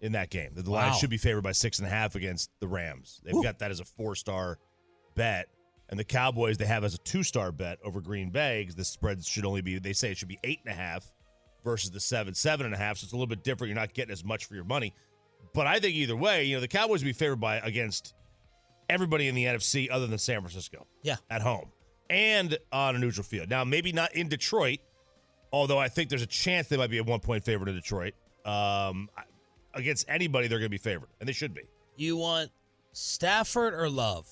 [0.00, 0.50] in that game.
[0.54, 0.98] The Lions Wow.
[0.98, 3.20] should be favored by six and a half against the Rams.
[3.24, 3.42] They've Ooh.
[3.42, 4.58] got that as a four star
[5.14, 5.48] bet.
[5.88, 8.64] And the Cowboys, they have as a two star bet over Green Bay.
[8.64, 11.12] 'cause The spread should only be, they say it should be eight and a half
[11.64, 12.96] versus the seven, seven and a half.
[12.98, 13.68] So it's a little bit different.
[13.68, 14.94] You're not getting as much for your money.
[15.54, 18.14] But I think either way, you know, the Cowboys would be favored by against
[18.88, 20.86] everybody in the NFC other than San Francisco.
[21.02, 21.16] Yeah.
[21.30, 21.70] At home
[22.10, 23.48] and on a neutral field.
[23.50, 24.80] Now, maybe not in Detroit,
[25.52, 28.14] although I think there's a chance they might be a one point favorite in Detroit.
[28.44, 29.08] Um,
[29.74, 31.62] against anybody, they're going to be favored, and they should be.
[31.96, 32.50] You want
[32.92, 34.26] Stafford or Love?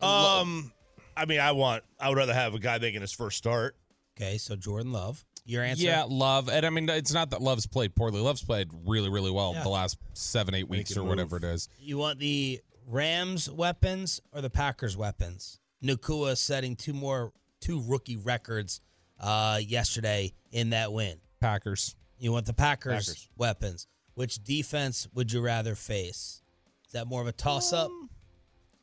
[0.00, 0.72] Um,
[1.16, 3.76] I mean, I want, I would rather have a guy making his first start.
[4.16, 5.24] Okay, so Jordan Love.
[5.44, 5.84] Your answer?
[5.84, 6.48] Yeah, Love.
[6.48, 8.20] And I mean, it's not that Love's played poorly.
[8.20, 9.62] Love's played really, really well Yeah.
[9.62, 11.68] the last seven, eight weeks can or whatever it is.
[11.80, 15.58] You want the Rams weapons or the Packers weapons?
[15.82, 18.80] Nacua setting two more two rookie records
[19.20, 21.18] uh, yesterday in that win.
[21.40, 21.94] Packers.
[22.18, 23.28] You want the Packers, Packers.
[23.36, 23.86] weapons.
[24.14, 26.42] Which defense would you rather face?
[26.86, 27.90] Is that more of a toss up?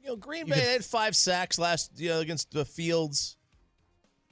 [0.02, 3.36] You know, Green You Bay could- had five sacks last, you know, against the Fields.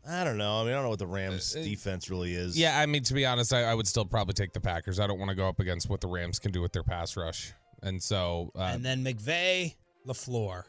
[0.07, 0.59] I don't know.
[0.59, 2.57] I mean, I don't know what the Rams' Uh, defense really is.
[2.59, 4.99] Yeah, I mean, to be honest, I, I would still probably take the Packers.
[4.99, 7.15] I don't want to go up against what the Rams can do with their pass
[7.15, 7.53] rush.
[7.81, 10.63] And so uh, and then McVay, LaFleur.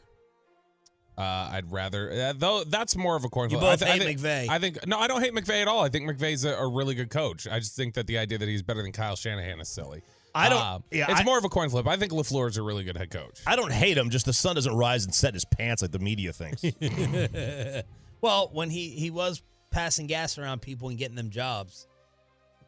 [1.17, 3.69] Uh, I'd rather, uh, though, that's more of a coin You flip.
[3.69, 4.49] I both thi- I hate think, McVay.
[4.49, 5.81] I think, no, I don't hate McVay at all.
[5.83, 7.47] I think McVay's a, a really good coach.
[7.47, 10.01] I just think that the idea that he's better than Kyle Shanahan is silly.
[10.33, 11.87] I don't- Uh, yeah, it's I- more of a coin flip.
[11.87, 13.39] I think LaFleur is a really good head coach.
[13.47, 14.09] I don't hate him.
[14.09, 16.61] Just the sun doesn't rise and set his pants like the media thinks.
[18.21, 21.85] Well, when he he was passing gas around people and getting them jobs.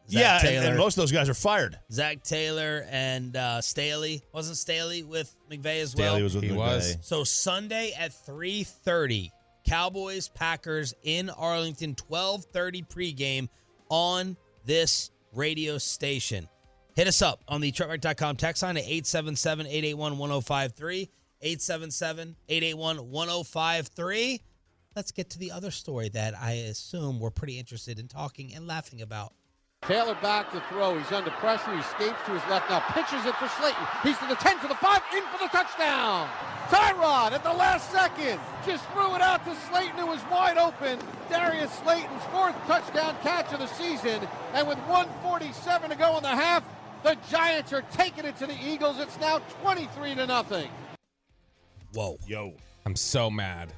[0.08, 1.78] Yeah, Zac and, Taylor, and most of those guys are fired.
[1.92, 6.12] Zac Taylor and uh, Staley wasn't Staley with McVay as well.
[6.12, 6.56] Staley was with He McVay.
[6.56, 6.96] was.
[7.02, 9.30] So Sunday at 3:30,
[9.66, 13.48] Cowboys Packers in Arlington 12:30 pregame
[13.90, 16.48] on this radio station.
[16.96, 21.08] Hit us up on the truckwreck.com text line at 877-881-1053,
[21.44, 24.40] 877-881-1053.
[24.96, 28.66] Let's get to the other story that I assume we're pretty interested in talking and
[28.66, 29.32] laughing about.
[29.88, 30.98] Taylor back to throw.
[30.98, 31.72] He's under pressure.
[31.72, 32.80] He escapes to his left now.
[32.92, 33.86] Pitches it for Slayton.
[34.02, 36.28] He's to the 10, to the 5, in for the touchdown.
[36.68, 40.98] Tyrod at the last second just threw it out to Slayton, who was wide open.
[41.30, 44.28] Darius Slayton's fourth touchdown catch of the season.
[44.52, 46.62] And with 147 to go in the half,
[47.02, 48.98] the Giants are taking it to the Eagles.
[48.98, 50.68] It's now 23 to nothing.
[51.94, 52.18] Whoa.
[52.26, 52.52] Yo.
[52.84, 53.72] I'm so mad.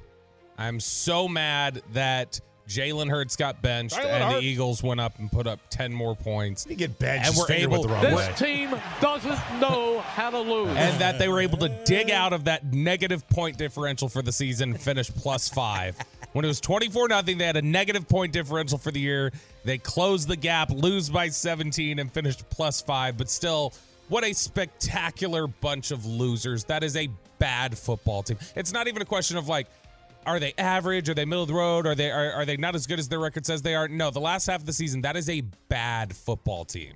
[0.58, 4.40] I'm so mad that Jalen Hurts got benched Jalen and Hurts.
[4.40, 6.64] the Eagles went up and put up 10 more points.
[6.64, 7.28] He get benched.
[7.28, 8.26] And we're able- went the wrong way.
[8.28, 10.76] This team doesn't know how to lose.
[10.76, 14.32] And that they were able to dig out of that negative point differential for the
[14.32, 15.96] season and finish plus five.
[16.32, 19.32] When it was 24 nothing, they had a negative point differential for the year.
[19.64, 23.18] They closed the gap, lose by 17, and finished plus five.
[23.18, 23.74] But still,
[24.08, 26.64] what a spectacular bunch of losers.
[26.64, 27.08] That is a
[27.40, 28.38] bad football team.
[28.54, 29.66] It's not even a question of like,
[30.26, 31.08] are they average?
[31.08, 31.86] Are they middle of the road?
[31.86, 33.88] Are they are, are they not as good as their record says they are?
[33.88, 36.94] No, the last half of the season, that is a bad football team.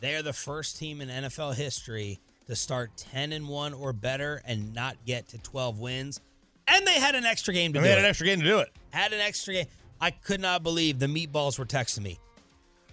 [0.00, 4.40] They are the first team in NFL history to start 10 and 1 or better
[4.44, 6.20] and not get to 12 wins.
[6.68, 8.04] And they had an extra game to And do they had it.
[8.04, 8.70] an extra game to do it.
[8.90, 9.66] had an extra game.
[10.00, 12.18] I could not believe the meatballs were texting me.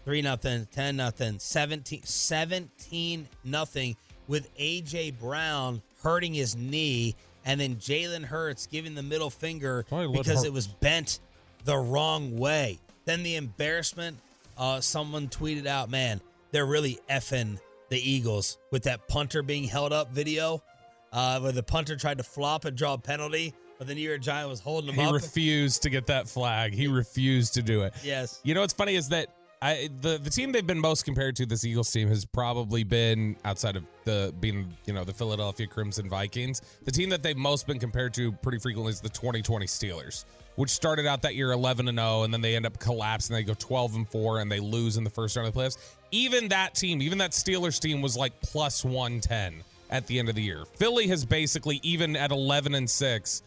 [0.06, 3.96] 3 nothing, 10 nothing, 17 17 nothing
[4.28, 10.44] with AJ Brown hurting his knee and then Jalen Hurts giving the middle finger because
[10.46, 11.20] it was bent
[11.66, 12.80] the wrong way.
[13.06, 14.18] Then the embarrassment,
[14.58, 19.92] uh, someone tweeted out, man, they're really effing the Eagles with that punter being held
[19.94, 20.64] up video
[21.12, 24.22] uh, where the punter tried to flop and draw a penalty, but the New York
[24.22, 25.14] Giant was holding him He up.
[25.14, 26.74] refused to get that flag.
[26.74, 27.94] He refused to do it.
[28.04, 28.40] yes.
[28.44, 29.28] You know what's funny is that
[29.64, 33.38] I the the team they've been most compared to this Eagles team has probably been
[33.46, 36.62] outside of the being you know the Philadelphia Crimson Vikings.
[36.84, 40.26] The team that they've most been compared to pretty frequently is the 2020 Steelers,
[40.58, 43.34] which started out that year 11 and 0, and then they end up collapsing.
[43.34, 45.78] They go 12 and 4, and they lose in the first round of the playoffs.
[46.12, 50.36] Even that team, even that Steelers team, was like plus 110 at the end of
[50.36, 50.66] the year.
[50.76, 53.42] Philly has basically even at 11 and 6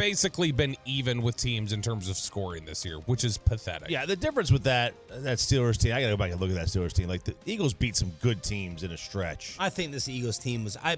[0.00, 3.90] basically been even with teams in terms of scoring this year, which is pathetic.
[3.90, 6.56] Yeah, the difference with that that Steelers team, I gotta go back and look at
[6.56, 7.08] that Steelers team.
[7.08, 9.56] Like the Eagles beat some good teams in a stretch.
[9.58, 10.96] I think this Eagles team was I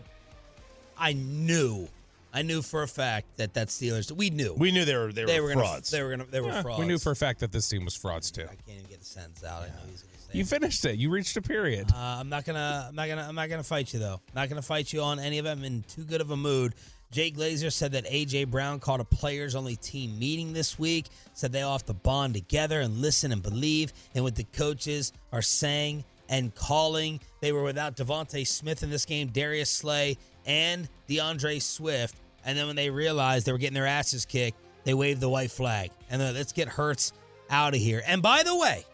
[0.97, 1.89] I knew
[2.33, 5.25] I knew for a fact that that Steelers we knew We knew they were they,
[5.25, 5.91] they were, were gonna frauds.
[5.91, 6.81] they were gonna they were Yeah, frauds.
[6.81, 8.43] we knew for a fact that this team was frauds too.
[8.45, 9.63] I can't even get the sentence out.
[9.63, 10.39] I know he's gonna say.
[10.39, 10.97] You finished it.
[10.99, 11.91] You reached a period.
[11.93, 12.87] Uh, I'm not gonna.
[12.89, 13.27] I'm not gonna.
[13.29, 14.21] I'm not gonna fight you though.
[14.35, 15.59] Not gonna fight you on any of them.
[15.59, 16.75] I'm in too good of a mood.
[17.13, 21.07] Jay Glazer said that AJ Brown called a players-only team meeting this week.
[21.35, 25.13] Said they all have to bond together and listen and believe in what the coaches
[25.31, 27.21] are saying and calling.
[27.41, 32.17] They were without DeVonta Smith in this game, Darius Slay, and D'Andre Swift.
[32.47, 35.51] And then when they realized they were getting their asses kicked, they waved the white
[35.51, 35.91] flag.
[36.11, 37.13] And then let's get Hurts
[37.51, 38.03] out of here.
[38.07, 38.85] And by the way,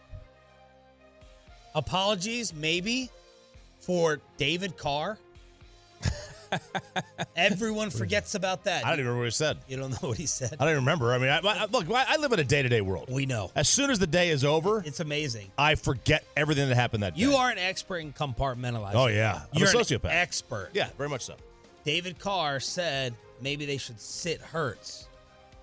[1.73, 3.09] apologies maybe
[3.79, 5.17] for David Carr.
[7.35, 8.85] Everyone forgets about that.
[8.85, 9.57] I don't even remember what he said.
[9.67, 10.53] You don't know what he said.
[10.53, 11.13] I don't even remember.
[11.13, 13.09] I mean, I, I, look, I live in a day to day world.
[13.09, 13.51] We know.
[13.55, 15.51] As soon as the day is over, It's amazing.
[15.57, 17.21] I forget everything that happened that day.
[17.21, 18.95] You are an expert in compartmentalizing.
[18.95, 19.41] Oh, yeah.
[19.53, 20.09] I'm You're a sociopath.
[20.11, 20.69] expert.
[20.73, 21.35] Yeah, very much so.
[21.85, 25.07] David Carr said maybe they should sit Hurts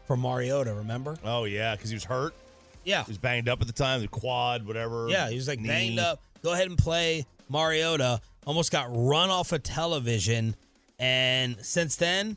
[0.06, 0.72] for Mariota.
[0.74, 1.16] Remember?
[1.24, 2.34] Oh yeah, because he was hurt.
[2.84, 3.04] Yeah.
[3.04, 5.08] He was banged up at the time, the quad, whatever.
[5.08, 5.68] Yeah, he was like knee.
[5.68, 6.20] banged up.
[6.42, 8.20] Go ahead and play Mariota.
[8.46, 10.54] Almost got run off of television.
[10.98, 12.36] And since then,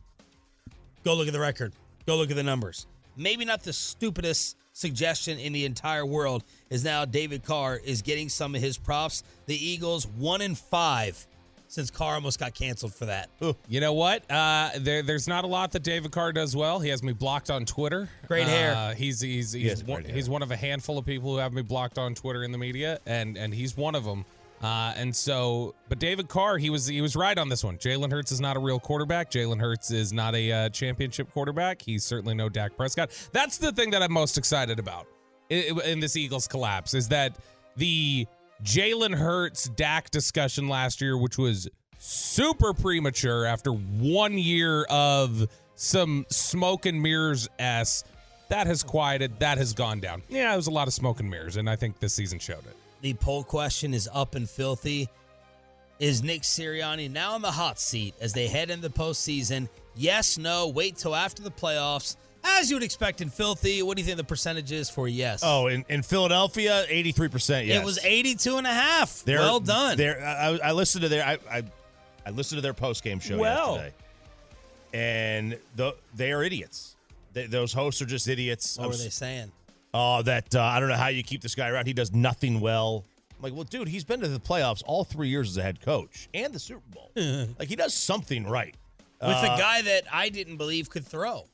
[1.04, 1.74] go look at the record.
[2.06, 2.88] Go look at the numbers.
[3.16, 8.30] Maybe not the stupidest suggestion in the entire world is now David Carr is getting
[8.30, 9.24] some of his props.
[9.46, 11.26] The Eagles one in five
[11.68, 13.30] since Carr almost got canceled for that.
[13.68, 14.30] You know what?
[14.30, 16.80] Uh, there, there's not a lot that David Carr does well.
[16.80, 18.10] He has me blocked on Twitter.
[18.28, 18.74] Great hair.
[18.76, 21.38] Uh, he's he's has he's great one, he's one of a handful of people who
[21.38, 24.26] have me blocked on Twitter in the media, and and he's one of them.
[24.62, 27.78] Uh, and so, but David Carr, he was he was right on this one.
[27.78, 29.32] Jalen Hurts is not a real quarterback.
[29.32, 31.82] Jalen Hurts is not a uh, championship quarterback.
[31.82, 33.12] He's certainly no Dak Prescott.
[33.32, 35.08] That's the thing that I'm most excited about
[35.50, 37.38] in, in this Eagles collapse is that
[37.78, 38.28] the
[38.64, 41.70] Jalen Hurts Dak discussion last year, which was
[42.00, 48.04] super premature after one year of some smoke and mirrors s
[48.50, 51.30] that has quieted that has gone down yeah it was a lot of smoke and
[51.30, 55.10] mirrors and i think this season showed it The poll question is up and filthy.
[56.00, 59.68] Is Nick Sirianni now in the hot seat as they head into the postseason?
[59.96, 62.16] Yes, no, wait till after the playoffs.
[62.42, 65.42] As you would expect in filthy, what do you think the percentage is for yes?
[65.44, 67.68] Oh, in, in Philadelphia, eighty three percent.
[67.68, 69.24] Yes, it was 82 and a half.
[69.26, 69.98] They're- well done.
[69.98, 71.64] they're- I, I listened to their I, I,
[72.26, 73.74] I listened to their post game show Well.
[73.76, 73.94] yesterday,
[74.94, 76.96] and the, they are idiots.
[77.34, 78.78] They, those hosts are just idiots.
[78.78, 79.52] what I'm were they saying?
[79.94, 81.88] Oh, that uh, I don't know how you keep this guy around.
[81.88, 83.06] He does nothing well.
[83.38, 85.82] I'm like, well, dude, he's been to the playoffs all three years as a head
[85.82, 87.10] coach and the Super Bowl.
[87.60, 88.76] like he does something right.
[89.22, 91.46] With Uh, a guy that I didn't believe could throw.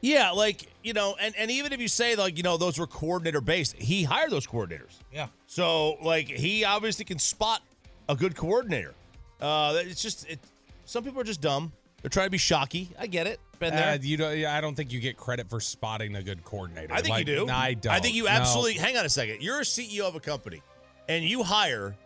[0.00, 2.86] Yeah, like you know, and and even if you say like you know those were
[2.86, 4.98] coordinator based, he hired those coordinators.
[5.12, 5.26] Yeah.
[5.46, 7.62] So like he obviously can spot
[8.08, 8.94] a good coordinator.
[9.40, 10.38] Uh, it's just it.
[10.84, 11.72] Some people are just dumb.
[12.02, 12.90] They're trying to be shocky.
[12.98, 13.40] I get it.
[13.58, 13.94] Been there.
[13.94, 16.98] Uh, you don't i don't think you get credit for spotting a good coordinator I
[17.00, 17.48] think Like, you do.
[17.50, 18.30] i don't I think you No.
[18.30, 18.74] absolutely.
[18.74, 19.42] Hang on a second.
[19.42, 20.62] You're a CEO of a company,
[21.08, 21.96] and you hire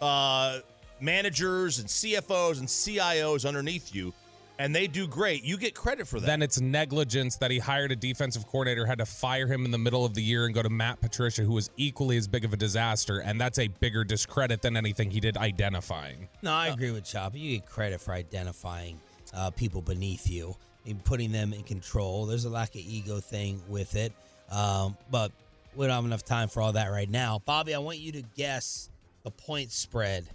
[0.00, 0.60] uh,
[1.00, 4.14] managers and CFOs and CIOs underneath you,
[4.58, 5.44] and they do great.
[5.44, 6.26] You get credit for that.
[6.26, 9.78] then it's negligence that he hired a defensive coordinator, had to fire him in the
[9.78, 12.52] middle of the year and go to Matt Patricia, who was equally as big of
[12.52, 13.18] a disaster.
[13.18, 16.28] And that's a bigger discredit than anything he did identifying.
[16.42, 17.34] No, I agree with Chop.
[17.36, 19.00] You get credit for identifying
[19.34, 22.26] uh, people beneath you and putting them in control.
[22.26, 24.12] There's a lack of ego thing with it,
[24.50, 25.32] um, but
[25.74, 27.40] we don't have enough time for all that right now.
[27.44, 28.90] Bobby, I want you to guess
[29.24, 30.28] the point spread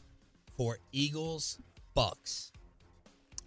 [0.57, 1.59] for Eagles
[1.93, 2.51] Bucks.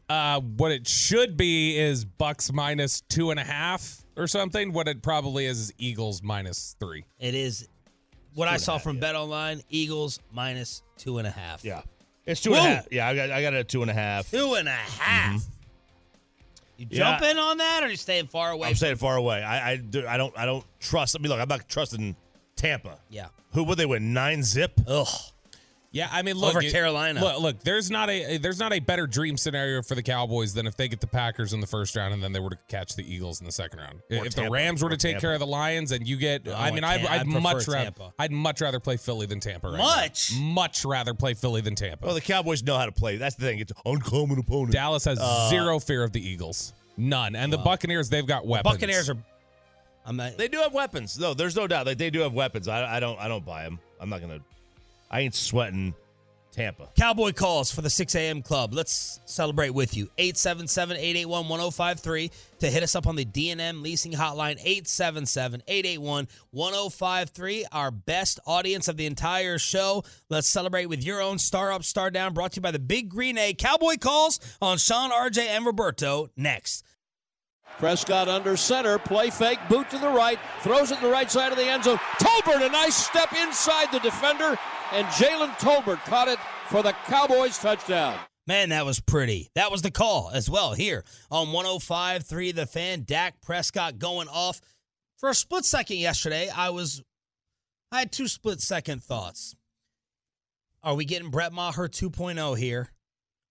[0.08, 4.72] Uh, what it should be is Bucks minus two and a half or something.
[4.72, 7.04] What it probably is is Eagles minus three.
[7.18, 7.68] It is
[8.34, 9.62] what I saw from Bet Online.
[9.70, 11.64] Eagles minus two and a half.
[11.64, 11.82] yeah,
[12.26, 12.88] it's two and a half.
[12.90, 14.30] Yeah, I got I got it at two and a half.
[14.30, 15.34] Two and a half.
[16.78, 16.94] You Mm-hmm.
[16.94, 16.98] Yeah.
[16.98, 18.68] jump in on that, or you staying far away?
[18.68, 19.42] I'm staying far away.
[19.42, 21.14] I I, do, I don't I don't trust.
[21.16, 22.16] I mean, look, I'm not trusting
[22.56, 22.98] Tampa.
[23.08, 23.26] yeah.
[23.52, 24.12] Who would they win?
[24.12, 24.72] Nine zip.
[24.88, 25.06] Ugh.
[25.94, 27.20] Yeah, I mean, look, Over it- Carolina.
[27.20, 30.66] Look, look, there's not a there's not a better dream scenario for the Cowboys than
[30.66, 32.96] if they get the Packers in the first round and then they were to catch
[32.96, 34.00] the Eagles in the second round.
[34.10, 35.20] Or if the Rams were to take Tampa.
[35.20, 37.68] care of the Lions and you get, No, I I mean, I'd, I'd I'd much
[37.68, 38.14] rather Tampa.
[38.18, 39.68] I'd much rather play Philly than Tampa.
[39.68, 39.84] Right now.
[39.84, 40.32] Much?
[40.40, 42.06] much rather play Philly than Tampa.
[42.06, 43.18] Well, the Cowboys know how to play.
[43.18, 43.58] That's the thing.
[43.58, 44.72] It's uncommon opponent.
[44.72, 48.72] Dallas has Uh, zero fear of the Eagles, none, and the Buccaneers they've got weapons.
[48.72, 49.16] Buccaneers are.
[50.06, 51.18] I'm not, They do have weapons.
[51.18, 51.86] No, there's no doubt.
[51.86, 52.66] Like they do have weapons.
[52.66, 53.18] I, I don't.
[53.20, 53.78] I don't buy them.
[54.00, 54.40] I'm not gonna.
[55.12, 55.94] I ain't sweating
[56.52, 56.88] Tampa.
[56.96, 58.42] Cowboy calls for the 6 a.m.
[58.42, 58.74] club.
[58.74, 60.08] Let's celebrate with you.
[60.18, 64.58] 877 881 1053 to hit us up on the DNM leasing hotline.
[64.60, 67.66] 877 881 1053.
[67.72, 70.04] Our best audience of the entire show.
[70.28, 73.08] Let's celebrate with your own Star Up, Star Down, brought to you by the Big
[73.08, 73.58] Green Egg.
[73.58, 76.84] Cowboy calls on Shan, RJ, and Roberto next.
[77.78, 81.52] Prescott under center, play fake, boot to the right, throws it to the right side
[81.52, 81.98] of the end zone.
[82.20, 84.58] Tolbert, a nice step inside the defender,
[84.92, 88.18] and Jalen Tolbert caught it for the Cowboys touchdown.
[88.46, 89.48] Man, that was pretty.
[89.54, 93.04] That was the call as well here on 105.3 The Fan.
[93.04, 94.60] Dak Prescott going off.
[95.16, 97.02] For a split second yesterday, I was
[97.92, 99.54] I had two split second thoughts.
[100.82, 102.90] Are we getting Brett Maher 2.0 here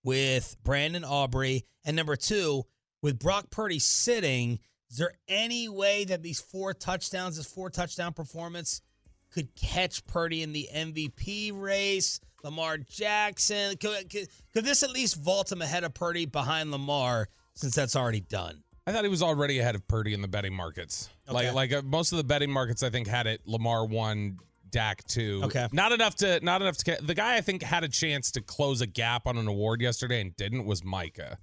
[0.03, 1.63] with Brandon Aubrey?
[1.85, 2.63] And number two,
[3.01, 8.11] with Brock Purdy sitting, is there any way that these four touchdowns, this four touchdown
[8.13, 8.81] performance,
[9.31, 12.19] could catch Purdy in the MVP race?
[12.43, 17.27] Lamar Jackson, could, could, could this at least vault him ahead of Purdy behind Lamar
[17.53, 18.63] since that's already done?
[18.87, 21.09] I thought he was already ahead of Purdy in the betting markets.
[21.29, 21.51] Okay.
[21.51, 24.37] Like like uh, most of the betting markets, I think had it Lamar one,
[24.69, 25.41] Dak two.
[25.45, 25.67] Okay.
[25.71, 26.97] not enough to not enough to.
[27.01, 30.19] The guy I think had a chance to close a gap on an award yesterday
[30.19, 31.37] and didn't was Micah.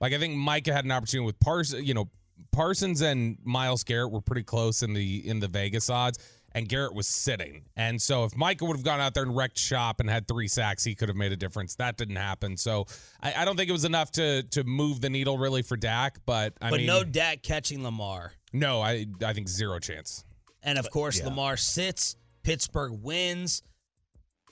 [0.00, 1.86] Like I think Micah had an opportunity with Parsons.
[1.86, 2.10] You know,
[2.50, 6.18] Parsons and Myles Garrett were pretty close in the in the Vegas odds.
[6.52, 7.62] And Garrett was sitting.
[7.76, 10.48] And so if Micah would have gone out there and wrecked shop and had three
[10.48, 11.76] sacks, he could have made a difference.
[11.76, 12.56] That didn't happen.
[12.56, 12.86] So
[13.22, 16.18] I, I don't think it was enough to to move the needle really for Dak.
[16.26, 18.32] But I but mean, no Dak catching Lamar.
[18.52, 20.24] no, I I think zero chance.
[20.62, 23.62] And of course, Lamar sits, Pittsburgh wins,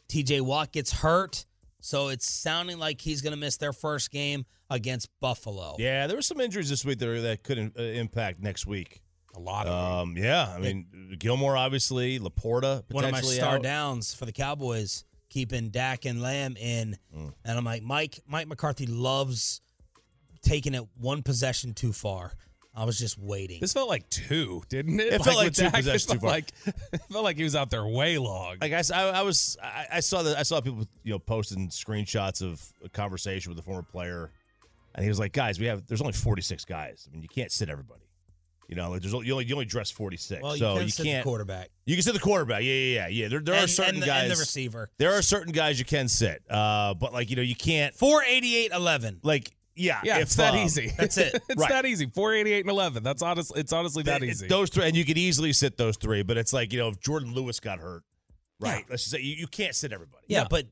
[0.08, 1.44] TJ Watt gets hurt.
[1.80, 5.76] So it's sounding like he's going to miss their first game against Buffalo.
[5.78, 9.00] Yeah, there were some injuries this week that, that could uh, impact next week.
[9.38, 13.62] A lot of Um, yeah, I mean Gilmore obviously, Laporta One of my star out.
[13.62, 16.96] downs for the Cowboys, keeping Dak and Lamb in.
[17.16, 17.32] Mm.
[17.44, 19.60] And I'm like, Mike, Mike McCarthy loves
[20.42, 22.32] taking it one possession too far.
[22.74, 23.60] I was just waiting.
[23.60, 25.12] This felt like two, didn't it?
[25.12, 26.30] It felt like with two Dak, it possessions felt too far.
[26.30, 26.52] Like
[26.92, 28.56] it felt like he was out there way long.
[28.60, 32.60] Like I was, I, I saw that I saw people, you know, posting screenshots of
[32.84, 34.32] a conversation with a former player,
[34.96, 37.08] and he was like, "Guys, we have there's only 46 guys.
[37.08, 38.02] I mean, you can't sit everybody.
[38.68, 40.82] You know, like there's only- you only you only dress 46, well, you so can
[40.84, 41.24] you sit can't.
[41.24, 41.70] quarterback.
[41.86, 42.62] You can sit the quarterback.
[42.62, 43.28] Yeah, yeah, yeah, yeah.
[43.28, 44.22] There, there are certain and the- guys.
[44.24, 44.90] and the receiver.
[44.98, 47.94] There are certain guys you can sit, uh, but like you know, you can't.
[47.94, 49.20] 488 11.
[49.22, 50.92] Like yeah, yeah, if, it's that um, easy.
[50.98, 51.34] That's it.
[51.48, 51.70] it's Right.
[51.70, 52.06] that easy.
[52.06, 53.02] Four eighty eight and eleven.
[53.04, 54.48] That's honestly, It's honestly that Th- easy.
[54.48, 57.00] Those three, and you could easily sit those three, but it's like you know, if
[57.00, 58.02] Jourdan Lewis got hurt,
[58.60, 58.84] right?
[58.90, 60.24] Let's just say you, you can't sit everybody.
[60.26, 60.66] Yeah, but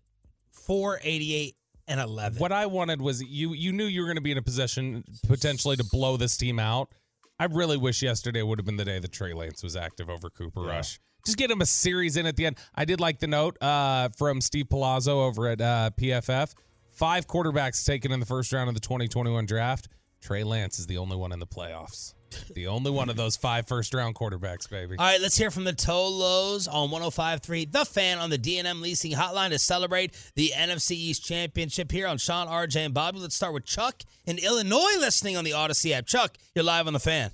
[0.67, 1.55] 488
[1.89, 2.39] and 11.
[2.41, 5.05] What I wanted was you you knew you were going to be in a position
[5.29, 6.91] potentially to blow this team out.
[7.39, 10.31] I really wish yesterday would have been the day that Trey Lance was active over
[10.31, 10.99] Cooper Rush.
[11.25, 12.57] Just get him a series in at the end.
[12.75, 16.55] I did like the note uh, from Steve Palazzo over at uh, PFF.
[16.93, 19.89] Five quarterbacks taken in the first round of the 2021 draft.
[20.23, 22.15] Trey Lance is the only one in the playoffs.
[22.55, 24.97] The only one of those five first round quarterbacks, baby.
[24.99, 29.13] All right, let's hear from the Tolos on 105.3 The Fan on the D&M Leasing
[29.13, 33.19] Hotline to celebrate the NFC East Championship here on Sean, RJ, and Bobby.
[33.19, 36.07] Let's start with Chuck in Illinois listening on the Audacy app.
[36.07, 37.31] Chuck, you're live on the fan.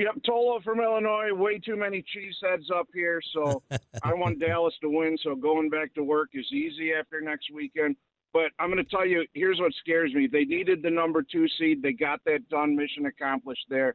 [0.00, 1.30] Yep, Tolo from Illinois.
[1.34, 3.62] Way too many cheese heads up here, so
[4.02, 5.18] I want Dallas to win.
[5.22, 7.96] So going back to work is easy after next weekend.
[8.32, 10.28] But I'm going to tell you, here's what scares me.
[10.30, 11.82] They needed the number two seed.
[11.82, 12.76] They got that done.
[12.76, 13.94] Mission accomplished there.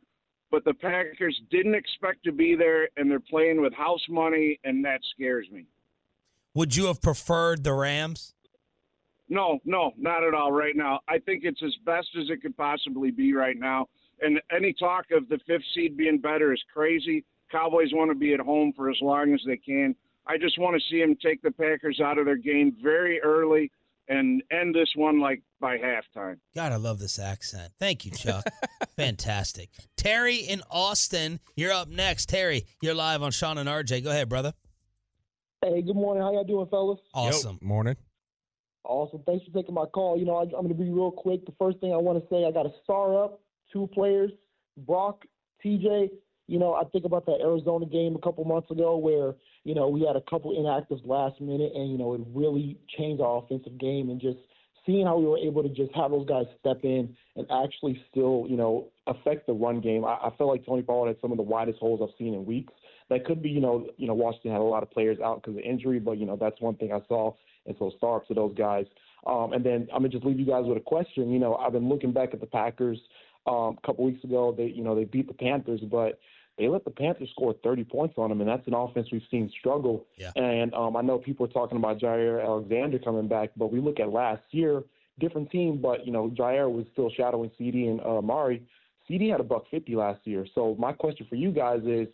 [0.52, 4.84] But the Packers didn't expect to be there, and they're playing with house money, and
[4.86, 5.66] that scares me.
[6.54, 8.34] Would you have preferred the Rams?
[9.28, 11.00] No, no, not at all right now.
[11.08, 13.88] I think it's as best as it could possibly be right now.
[14.22, 17.26] And any talk of the fifth seed being better is crazy.
[17.52, 19.96] Cowboys want to be at home for as long as they can.
[20.28, 23.72] I just want to see them take the Packers out of their game very early
[24.08, 26.38] and end this one like by halftime.
[26.56, 27.72] God, I love this accent.
[27.80, 28.44] Thank you, Chuck.
[28.96, 29.70] Fantastic.
[29.98, 32.30] Terry in Austin, you're up next.
[32.30, 34.04] Terry, you're live on Sean and RJ.
[34.04, 34.54] Go ahead, brother.
[35.64, 36.22] Hey, good morning.
[36.22, 37.00] How y'all doing, fellas?
[37.14, 37.58] Awesome.
[37.62, 37.96] Morning.
[38.84, 39.24] Awesome.
[39.26, 40.18] Thanks for taking my call.
[40.18, 41.46] You know, I, I'm going to be real quick.
[41.46, 43.40] The first thing I want to say, I got a star up,
[43.74, 44.32] two players,
[44.78, 45.26] Brock,
[45.66, 46.10] TJ.
[46.48, 49.34] You know, I think about that Arizona game a couple months ago where
[49.66, 53.22] you know, we had a couple inactives last minute, and you know, it really changed
[53.22, 54.10] our offensive game.
[54.10, 54.38] And just
[54.86, 58.46] seeing how we were able to just have those guys step in and actually still,
[58.48, 60.06] you know, affect the run game.
[60.06, 62.46] I, I felt like Tony Pollard had some of the widest holes I've seen in
[62.46, 62.72] weeks.
[63.10, 65.58] That could be, you know, you know, Washington had a lot of players out because
[65.58, 67.34] of injury, but you know, that's one thing I saw.
[67.66, 68.86] And so startups to those guys.
[69.26, 71.32] Um, and then I'm gonna just leave you guys with a question.
[71.32, 73.00] You know, I've been looking back at the Packers
[73.48, 74.54] um, a couple weeks ago.
[74.56, 76.20] They, you know, they beat the Panthers, but
[76.58, 79.52] they let the Panthers score 30 points on them, and that's an offense we've seen
[79.60, 80.06] struggle.
[80.16, 80.32] Yeah.
[80.36, 84.00] And um, I know people are talking about Jaire Alexander coming back, but we look
[84.00, 84.84] at last year,
[85.20, 88.66] different team, but you know Jaire was still shadowing CeeDee and uh, Mari.
[89.10, 90.46] CeeDee had a buck 50 last year.
[90.56, 92.08] So my question for you guys is,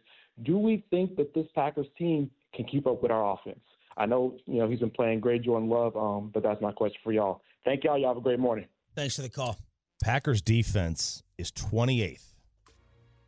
[0.43, 3.61] do we think that this Packers team can keep up with our offense?
[3.95, 6.99] I know you know he's been playing great, Jordan Love, um, but that's my question
[7.03, 7.41] for y'all.
[7.63, 7.97] Thank y'all.
[7.97, 8.65] Y'all have a great morning.
[8.95, 9.59] Thanks for the call.
[10.03, 12.30] Packers defense is 28th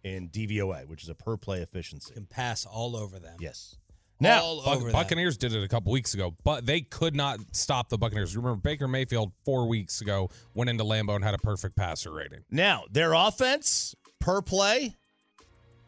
[0.04, 2.14] in DVOA, which is a per play efficiency.
[2.14, 3.38] Can pass all over them.
[3.40, 3.76] Yes.
[4.20, 4.94] Now, all Buc- over them.
[4.94, 8.38] Buccaneers did it a couple weeks ago, but they could not stop the Buccaneers.
[8.38, 12.44] Remember, Baker Mayfield four weeks ago went into Lambeau and had a perfect passer rating.
[12.50, 14.96] Now, their offense per play,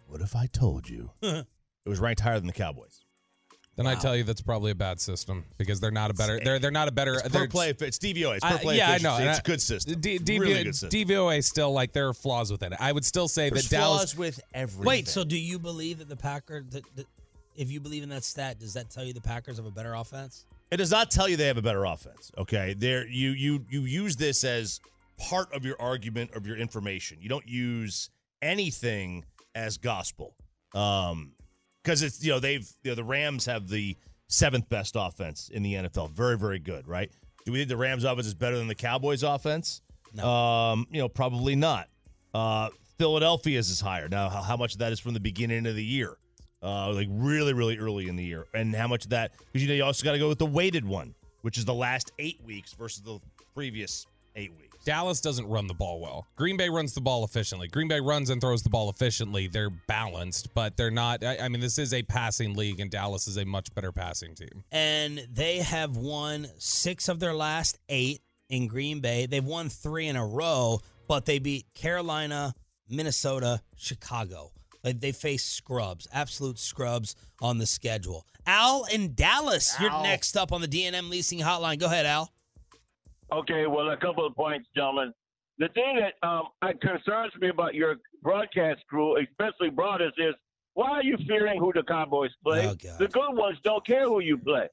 [0.07, 1.45] what if I told you it
[1.86, 3.05] was ranked higher than the Cowboys?
[3.76, 6.39] Then I tell you that's probably a bad system because they're not a better.
[6.41, 7.15] They're they're not a better.
[7.15, 7.69] It's per they're- play.
[7.71, 8.36] It's DVOA.
[8.36, 9.17] It's per I- play yeah, I know.
[9.19, 9.99] It's a good system.
[9.99, 10.89] D- DV really good system.
[10.89, 12.80] DVOA still like there are flaws within it.
[12.82, 14.13] I would still say There's that Dallas.
[14.13, 14.86] flaws with everything.
[14.86, 17.05] Wait, so do you believe that the Packers, that, that,
[17.57, 19.93] if you believe in that stat, does that tell you the Packers have a better
[19.93, 20.45] offense?
[20.71, 22.32] It does not tell you they have a better offense.
[22.38, 24.80] Okay, there you you you use this as
[25.17, 27.17] part of your argument of your information.
[27.21, 28.09] You don't use
[28.41, 30.36] anything as gospel,
[30.73, 31.32] um,
[31.86, 33.95] because it's you know they've you know the Rams have the
[34.27, 36.11] seventh best offense in the NFL.
[36.11, 37.11] Very very good, right?
[37.45, 39.81] Do we think the Rams offense is better than the Cowboys offense?
[40.13, 40.27] No.
[40.27, 41.88] Um, you know, probably not.
[42.33, 44.29] Uh, Philadelphia's is higher now.
[44.29, 46.17] How, how much of that is from the beginning of the year?
[46.65, 49.31] uh, like really, really early in the year, and how much of that?
[49.38, 51.73] Because you know you also got to go with the weighted one, which is the
[51.73, 53.19] last eight weeks versus the
[53.53, 54.64] previous eight weeks.
[54.86, 56.27] Dallas doesn't run the ball well.
[56.36, 57.67] Green Bay runs the ball efficiently.
[57.67, 59.47] Green Bay runs and throws the ball efficiently.
[59.47, 61.23] They're balanced, but they're not.
[61.23, 64.36] I, I mean, this is a passing league, and Dallas is a much better passing
[64.36, 64.63] team.
[64.71, 69.25] And they have won six of their last eight in Green Bay.
[69.25, 72.53] They've won three in a row, but they beat Carolina,
[72.88, 74.51] Minnesota, Chicago.
[74.83, 78.23] Like they face scrubs, absolute scrubs on the schedule.
[78.45, 81.79] Al in Dallas, you're next up on the D&M leasing hotline.
[81.79, 82.31] Go ahead, Al.
[83.32, 85.13] Okay, well, a couple of points, gentlemen.
[85.57, 86.47] The thing that um,
[86.82, 90.36] concerns me about your broadcast crew, especially Broadus, is
[90.73, 92.67] why are you fearing who the Cowboys play?
[92.67, 94.67] Oh, the good ones don't care who you play.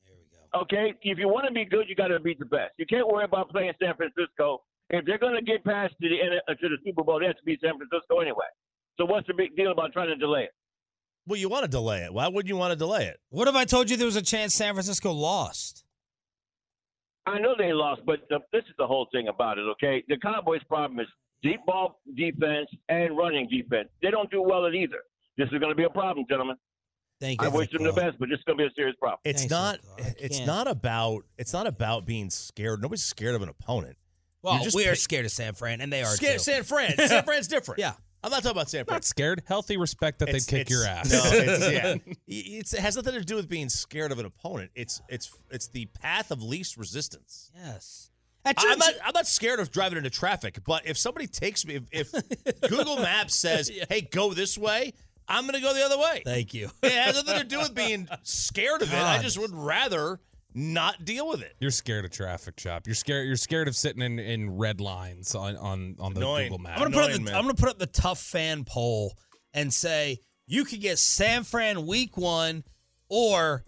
[0.54, 2.72] Okay, if you want to be good, you got to beat the best.
[2.76, 4.62] You can't worry about playing San Francisco.
[4.90, 7.36] If they're going to get past to the uh, to the Super Bowl, they have
[7.36, 8.44] to beat San Francisco anyway.
[8.98, 10.50] So what's the big deal about trying to delay it?
[11.26, 12.12] Well, you want to delay it.
[12.12, 13.18] Why wouldn't you want to delay it?
[13.30, 15.84] What if I told you there was a chance San Francisco lost?
[17.26, 19.62] I know they lost, but the, this is the whole thing about it.
[19.62, 21.06] Okay, the Cowboys' problem is
[21.42, 23.88] deep ball defense and running defense.
[24.02, 25.02] They don't do well at either.
[25.38, 26.56] This is going to be a problem, gentlemen.
[27.20, 27.46] Thank you.
[27.46, 29.20] I wish them the best, but this is going to be a serious problem.
[29.24, 29.78] It's Thanks, not.
[30.18, 30.68] It's can't.
[30.68, 31.22] about.
[31.38, 32.82] It's not about being scared.
[32.82, 33.96] Nobody's scared of an opponent.
[34.42, 36.38] Well, You're just we are pi- scared of San Fran, and they are Scared too.
[36.40, 36.96] San Fran.
[36.98, 37.78] San Fran's different.
[37.78, 37.92] Yeah.
[38.24, 38.96] I'm not talking about San Fran.
[38.96, 39.42] Not scared.
[39.46, 41.10] Healthy respect that they'd kick your ass.
[41.10, 41.72] No, it's,
[42.06, 42.14] yeah.
[42.28, 44.70] It's, it has nothing to do with being scared of an opponent.
[44.74, 47.50] It's it's it's the path of least resistance.
[47.56, 48.10] Yes.
[48.44, 48.94] I'm not.
[49.04, 52.96] I'm not scared of driving into traffic, but if somebody takes me, if, if Google
[52.96, 54.94] Maps says, "Hey, go this way,"
[55.28, 56.22] I'm going to go the other way.
[56.24, 56.70] Thank you.
[56.82, 58.96] It has nothing to do with being scared of it.
[58.96, 59.22] I God.
[59.22, 60.18] just would rather
[60.54, 61.54] not deal with it.
[61.60, 62.86] You're scared of traffic, chop.
[62.86, 63.26] You're scared.
[63.26, 66.48] You're scared of sitting in, in red lines on on on the Annoying.
[66.48, 66.80] Google Maps.
[66.80, 67.34] I'm gonna put up the, man.
[67.34, 69.16] I'm gonna put up the tough fan poll
[69.54, 72.64] and say you could get San Fran week one
[73.08, 73.64] or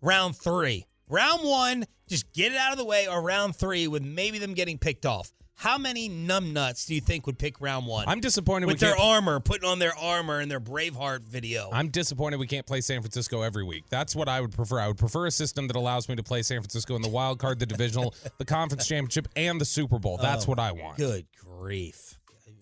[0.00, 0.86] round three.
[1.08, 4.54] Round one, just get it out of the way, or round three with maybe them
[4.54, 5.30] getting picked off.
[5.58, 8.04] How many numbnuts do you think would pick round one?
[8.06, 11.70] I'm disappointed with we their can't- armor, putting on their armor in their Braveheart video.
[11.72, 13.84] I'm disappointed we can't play San Francisco every week.
[13.88, 14.78] That's what I would prefer.
[14.80, 17.38] I would prefer a system that allows me to play San Francisco in the wild
[17.38, 20.18] card, the divisional, the conference championship, and the Super Bowl.
[20.18, 20.98] That's Oh, what I want.
[20.98, 22.18] Good grief.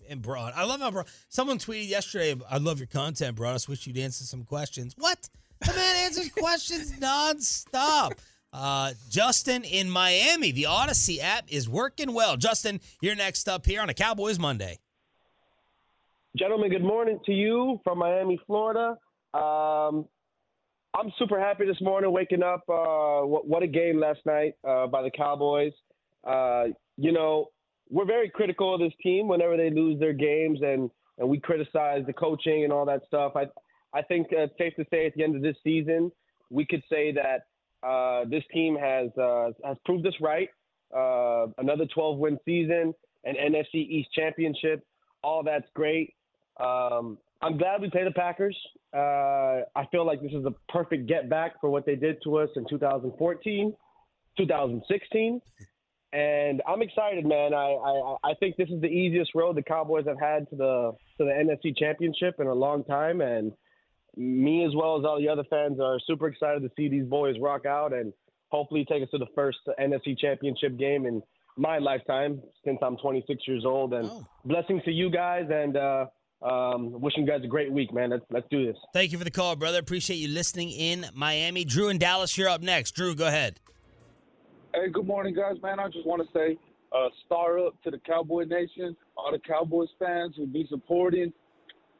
[0.07, 1.07] And Broad, I love how Broad.
[1.29, 3.55] Someone tweeted yesterday, "I love your content, Broad.
[3.55, 5.29] I wish you'd answer some questions." What?
[5.65, 8.11] The man answers questions nonstop.
[8.55, 12.37] Uh, Justin in Miami, the Audacy app is working well.
[12.37, 14.79] Justin, you're next up here on a Cowboys Monday.
[16.37, 18.97] Gentlemen, good morning to you from Miami, Florida.
[19.33, 20.07] Um,
[20.97, 22.61] I'm super happy this morning waking up.
[22.69, 25.73] Uh, what, what a game last night uh, by the Cowboys.
[26.23, 27.47] Uh, you know,
[27.89, 32.05] we're very critical of this team whenever they lose their games, and, and we criticize
[32.07, 33.33] the coaching and all that stuff.
[33.35, 33.47] I,
[33.93, 36.09] I think uh, it's safe to say at the end of this season,
[36.49, 37.47] we could say that
[37.85, 40.49] uh, this team has uh, has proved us right.
[40.95, 42.93] Uh, another 12 win season,
[43.25, 44.85] an NFC East championship,
[45.23, 46.13] all that's great.
[46.59, 48.57] Um, I'm glad we play the Packers.
[48.93, 52.37] Uh, I feel like this is a perfect get back for what they did to
[52.37, 53.75] us in 2014,
[54.37, 55.41] 2016.
[56.13, 57.53] And I'm excited, man.
[57.53, 60.91] I, I, I think this is the easiest road the Cowboys have had to the
[61.17, 63.51] to the NFC Championship in a long time, and
[64.17, 67.35] me as well as all the other fans are super excited to see these boys
[67.41, 68.13] rock out and
[68.49, 71.21] hopefully take us to the first NFC Championship game in
[71.57, 73.93] my lifetime since I'm 26 years old.
[73.93, 74.25] And Oh.
[74.45, 76.05] blessings to you guys, and uh,
[76.41, 78.09] um, wishing you guys a great week, man.
[78.11, 78.77] Let's let's do this.
[78.93, 79.79] Thank you for the call, brother.
[79.79, 81.65] Appreciate you listening in Miami.
[81.65, 82.91] Drew in Dallas, you're up next.
[82.91, 83.59] Drew, go ahead.
[84.73, 85.55] Hey, good morning, guys.
[85.63, 86.57] Man, I just want to say,
[86.93, 91.31] uh, star up to the Cowboy Nation, all the Cowboys fans who be supporting,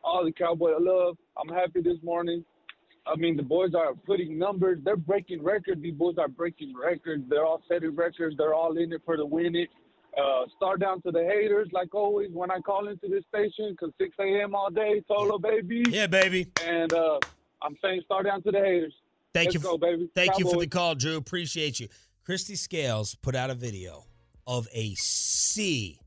[0.03, 1.17] all the Cowboy love.
[1.37, 2.43] I'm happy this morning.
[3.07, 4.79] I mean, the boys are putting numbers.
[4.83, 5.81] They're breaking records.
[5.81, 7.23] These boys are breaking records.
[7.29, 8.35] They're all setting records.
[8.37, 9.69] They're all in it for the win it.
[10.17, 13.93] Uh, star down to the haters, like always, when I call into this station, because
[13.99, 14.55] 6 a.m.
[14.55, 15.83] all day, solo, baby.
[15.89, 16.47] Yeah, baby.
[16.65, 17.19] And uh,
[17.61, 18.93] I'm saying star down to the haters.
[19.33, 19.59] Thank Let's you.
[19.59, 20.09] go, baby.
[20.15, 21.17] Thank you for the call, Drew.
[21.17, 21.89] Appreciate you.
[22.25, 24.05] Kristi Scales put out a video
[24.47, 25.99] of a sea,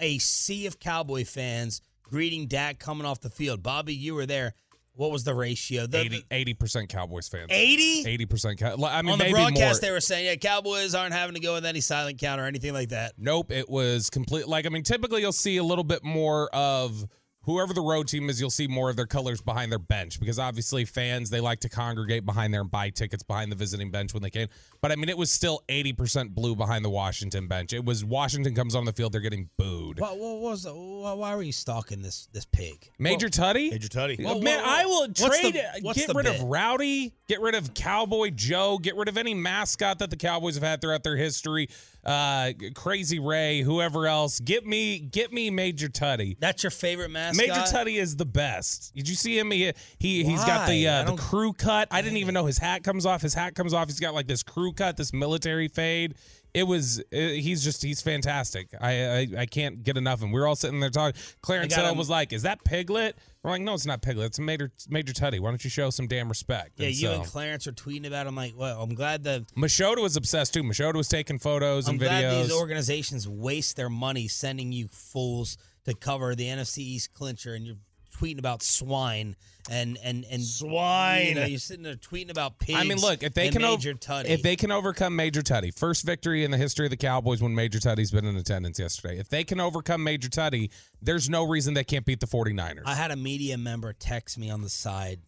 [0.00, 3.62] a sea of Cowboy fans greeting Dak coming off the field.
[3.62, 4.54] Bobby, you were there.
[4.94, 5.86] What was the ratio?
[5.86, 7.46] The, 80 percent Cowboys fans.
[7.48, 8.06] 80?
[8.06, 8.58] Eighty percent.
[8.58, 9.88] Cow- I mean, on the maybe broadcast, more.
[9.88, 12.74] they were saying, yeah, Cowboys aren't having to go with any silent count or anything
[12.74, 13.12] like that.
[13.16, 14.46] Nope, it was complete.
[14.48, 17.06] Like, I mean, typically you'll see a little bit more of
[17.42, 18.40] whoever the road team is.
[18.40, 21.68] You'll see more of their colors behind their bench because obviously fans they like to
[21.68, 24.48] congregate behind there and buy tickets behind the visiting bench when they can.
[24.80, 27.72] But I mean, it was still eighty percent blue behind the Washington bench.
[27.72, 30.00] It was Washington comes on the field, they're getting booed.
[30.00, 32.90] What, what was the, why why were you stalking this this pig?
[32.98, 33.70] Major Tuddy?
[33.70, 34.22] Major Tuddy.
[34.24, 35.56] Oh, man, I will trade.
[35.56, 36.40] Uh, the- get rid bit?
[36.40, 37.14] of Rowdy.
[37.28, 38.78] Get rid of Cowboy Joe.
[38.78, 41.68] Get rid of any mascot that the Cowboys have had throughout their history.
[42.04, 44.40] Uh, Crazy Ray, whoever else.
[44.40, 46.36] Get me, get me Major Tuddy.
[46.40, 47.46] That's your favorite mascot.
[47.48, 48.94] Major Tuddy is the best.
[48.94, 49.50] Did you see him?
[49.50, 51.88] He, he he's got the uh, the crew cut.
[51.90, 53.22] I didn't even know his hat comes off.
[53.22, 53.88] His hat comes off.
[53.88, 56.14] He's got like this crew cut, this military fade.
[56.52, 57.00] It was.
[57.00, 57.82] uh he's just.
[57.82, 58.74] He's fantastic.
[58.80, 60.32] I, I I can't get enough of him.
[60.32, 61.20] We were all sitting there talking.
[61.42, 64.26] Clarence Hill was like, "Is that Piglet?" We're like, "No, it's not Piglet.
[64.26, 65.40] It's Major Major Tuddy.
[65.40, 68.06] Why don't you show some damn respect?" Yeah, And you so- and Clarence are tweeting
[68.06, 68.26] about.
[68.26, 68.28] it.
[68.28, 70.62] I'm like, well, I'm glad the Machota was obsessed too.
[70.62, 72.42] Machota was taking photos I'm and glad videos.
[72.42, 77.64] these organizations waste their money sending you fools to cover the NFC East clincher, and
[77.66, 77.76] you're
[78.20, 79.36] tweeting about swine
[79.70, 81.26] and and and Swine.
[81.26, 82.78] You know, you're sitting there tweeting about pigs.
[82.78, 84.26] I mean, look if they can Major Tuddy.
[84.26, 87.54] if they can overcome Major Tuddy, first victory in the history of the Cowboys when
[87.54, 89.18] Major Tuddy's been in attendance yesterday.
[89.18, 90.70] If they can overcome Major Tuddy,
[91.02, 92.82] there's no reason they can't beat the 49ers.
[92.86, 95.20] I had a media member text me on the side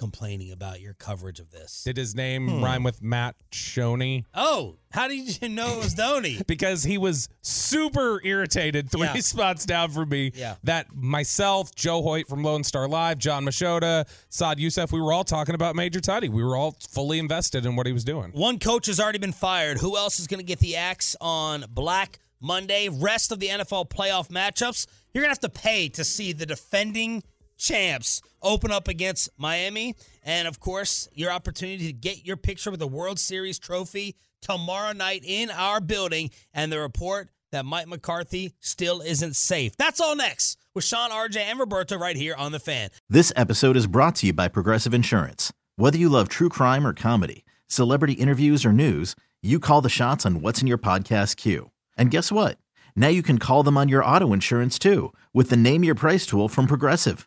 [0.00, 1.84] complaining about your coverage of this.
[1.84, 2.64] Did his name Hmm.
[2.64, 4.24] rhyme with Matt Shoney?
[4.34, 6.42] Oh, how did you know it was Doney?
[6.46, 9.14] because he was super irritated three Yeah.
[9.20, 10.32] spots down from me.
[10.34, 10.56] Yeah.
[10.64, 15.22] That myself, Joe Hoyt from Lone Star Live, John Machota, Saad Yousuf, we were all
[15.24, 16.30] talking about Major Tuddy.
[16.30, 18.30] We were all fully invested in what he was doing.
[18.32, 19.78] One coach has already been fired.
[19.78, 22.88] Who else is going to get the axe on Black Monday?
[22.88, 26.46] Rest of the NFL playoff matchups, you're going to have to pay to see the
[26.46, 27.22] defending
[27.60, 29.94] champs open up against Miami.
[30.24, 34.92] And of course, your opportunity to get your picture with the World Series trophy tomorrow
[34.92, 36.30] night in our building.
[36.52, 39.76] And the report that Mike McCarthy still isn't safe.
[39.76, 42.90] That's all next with Sean, RJ, and Roberto right here on The Fan.
[43.08, 45.52] This episode is brought to you by Progressive Insurance.
[45.76, 50.24] Whether you love true crime or comedy, celebrity interviews or news, you call the shots
[50.26, 51.70] on what's in your podcast queue.
[51.96, 52.58] And guess what?
[52.94, 56.26] Now you can call them on your auto insurance too with the Name Your Price
[56.26, 57.26] tool from Progressive.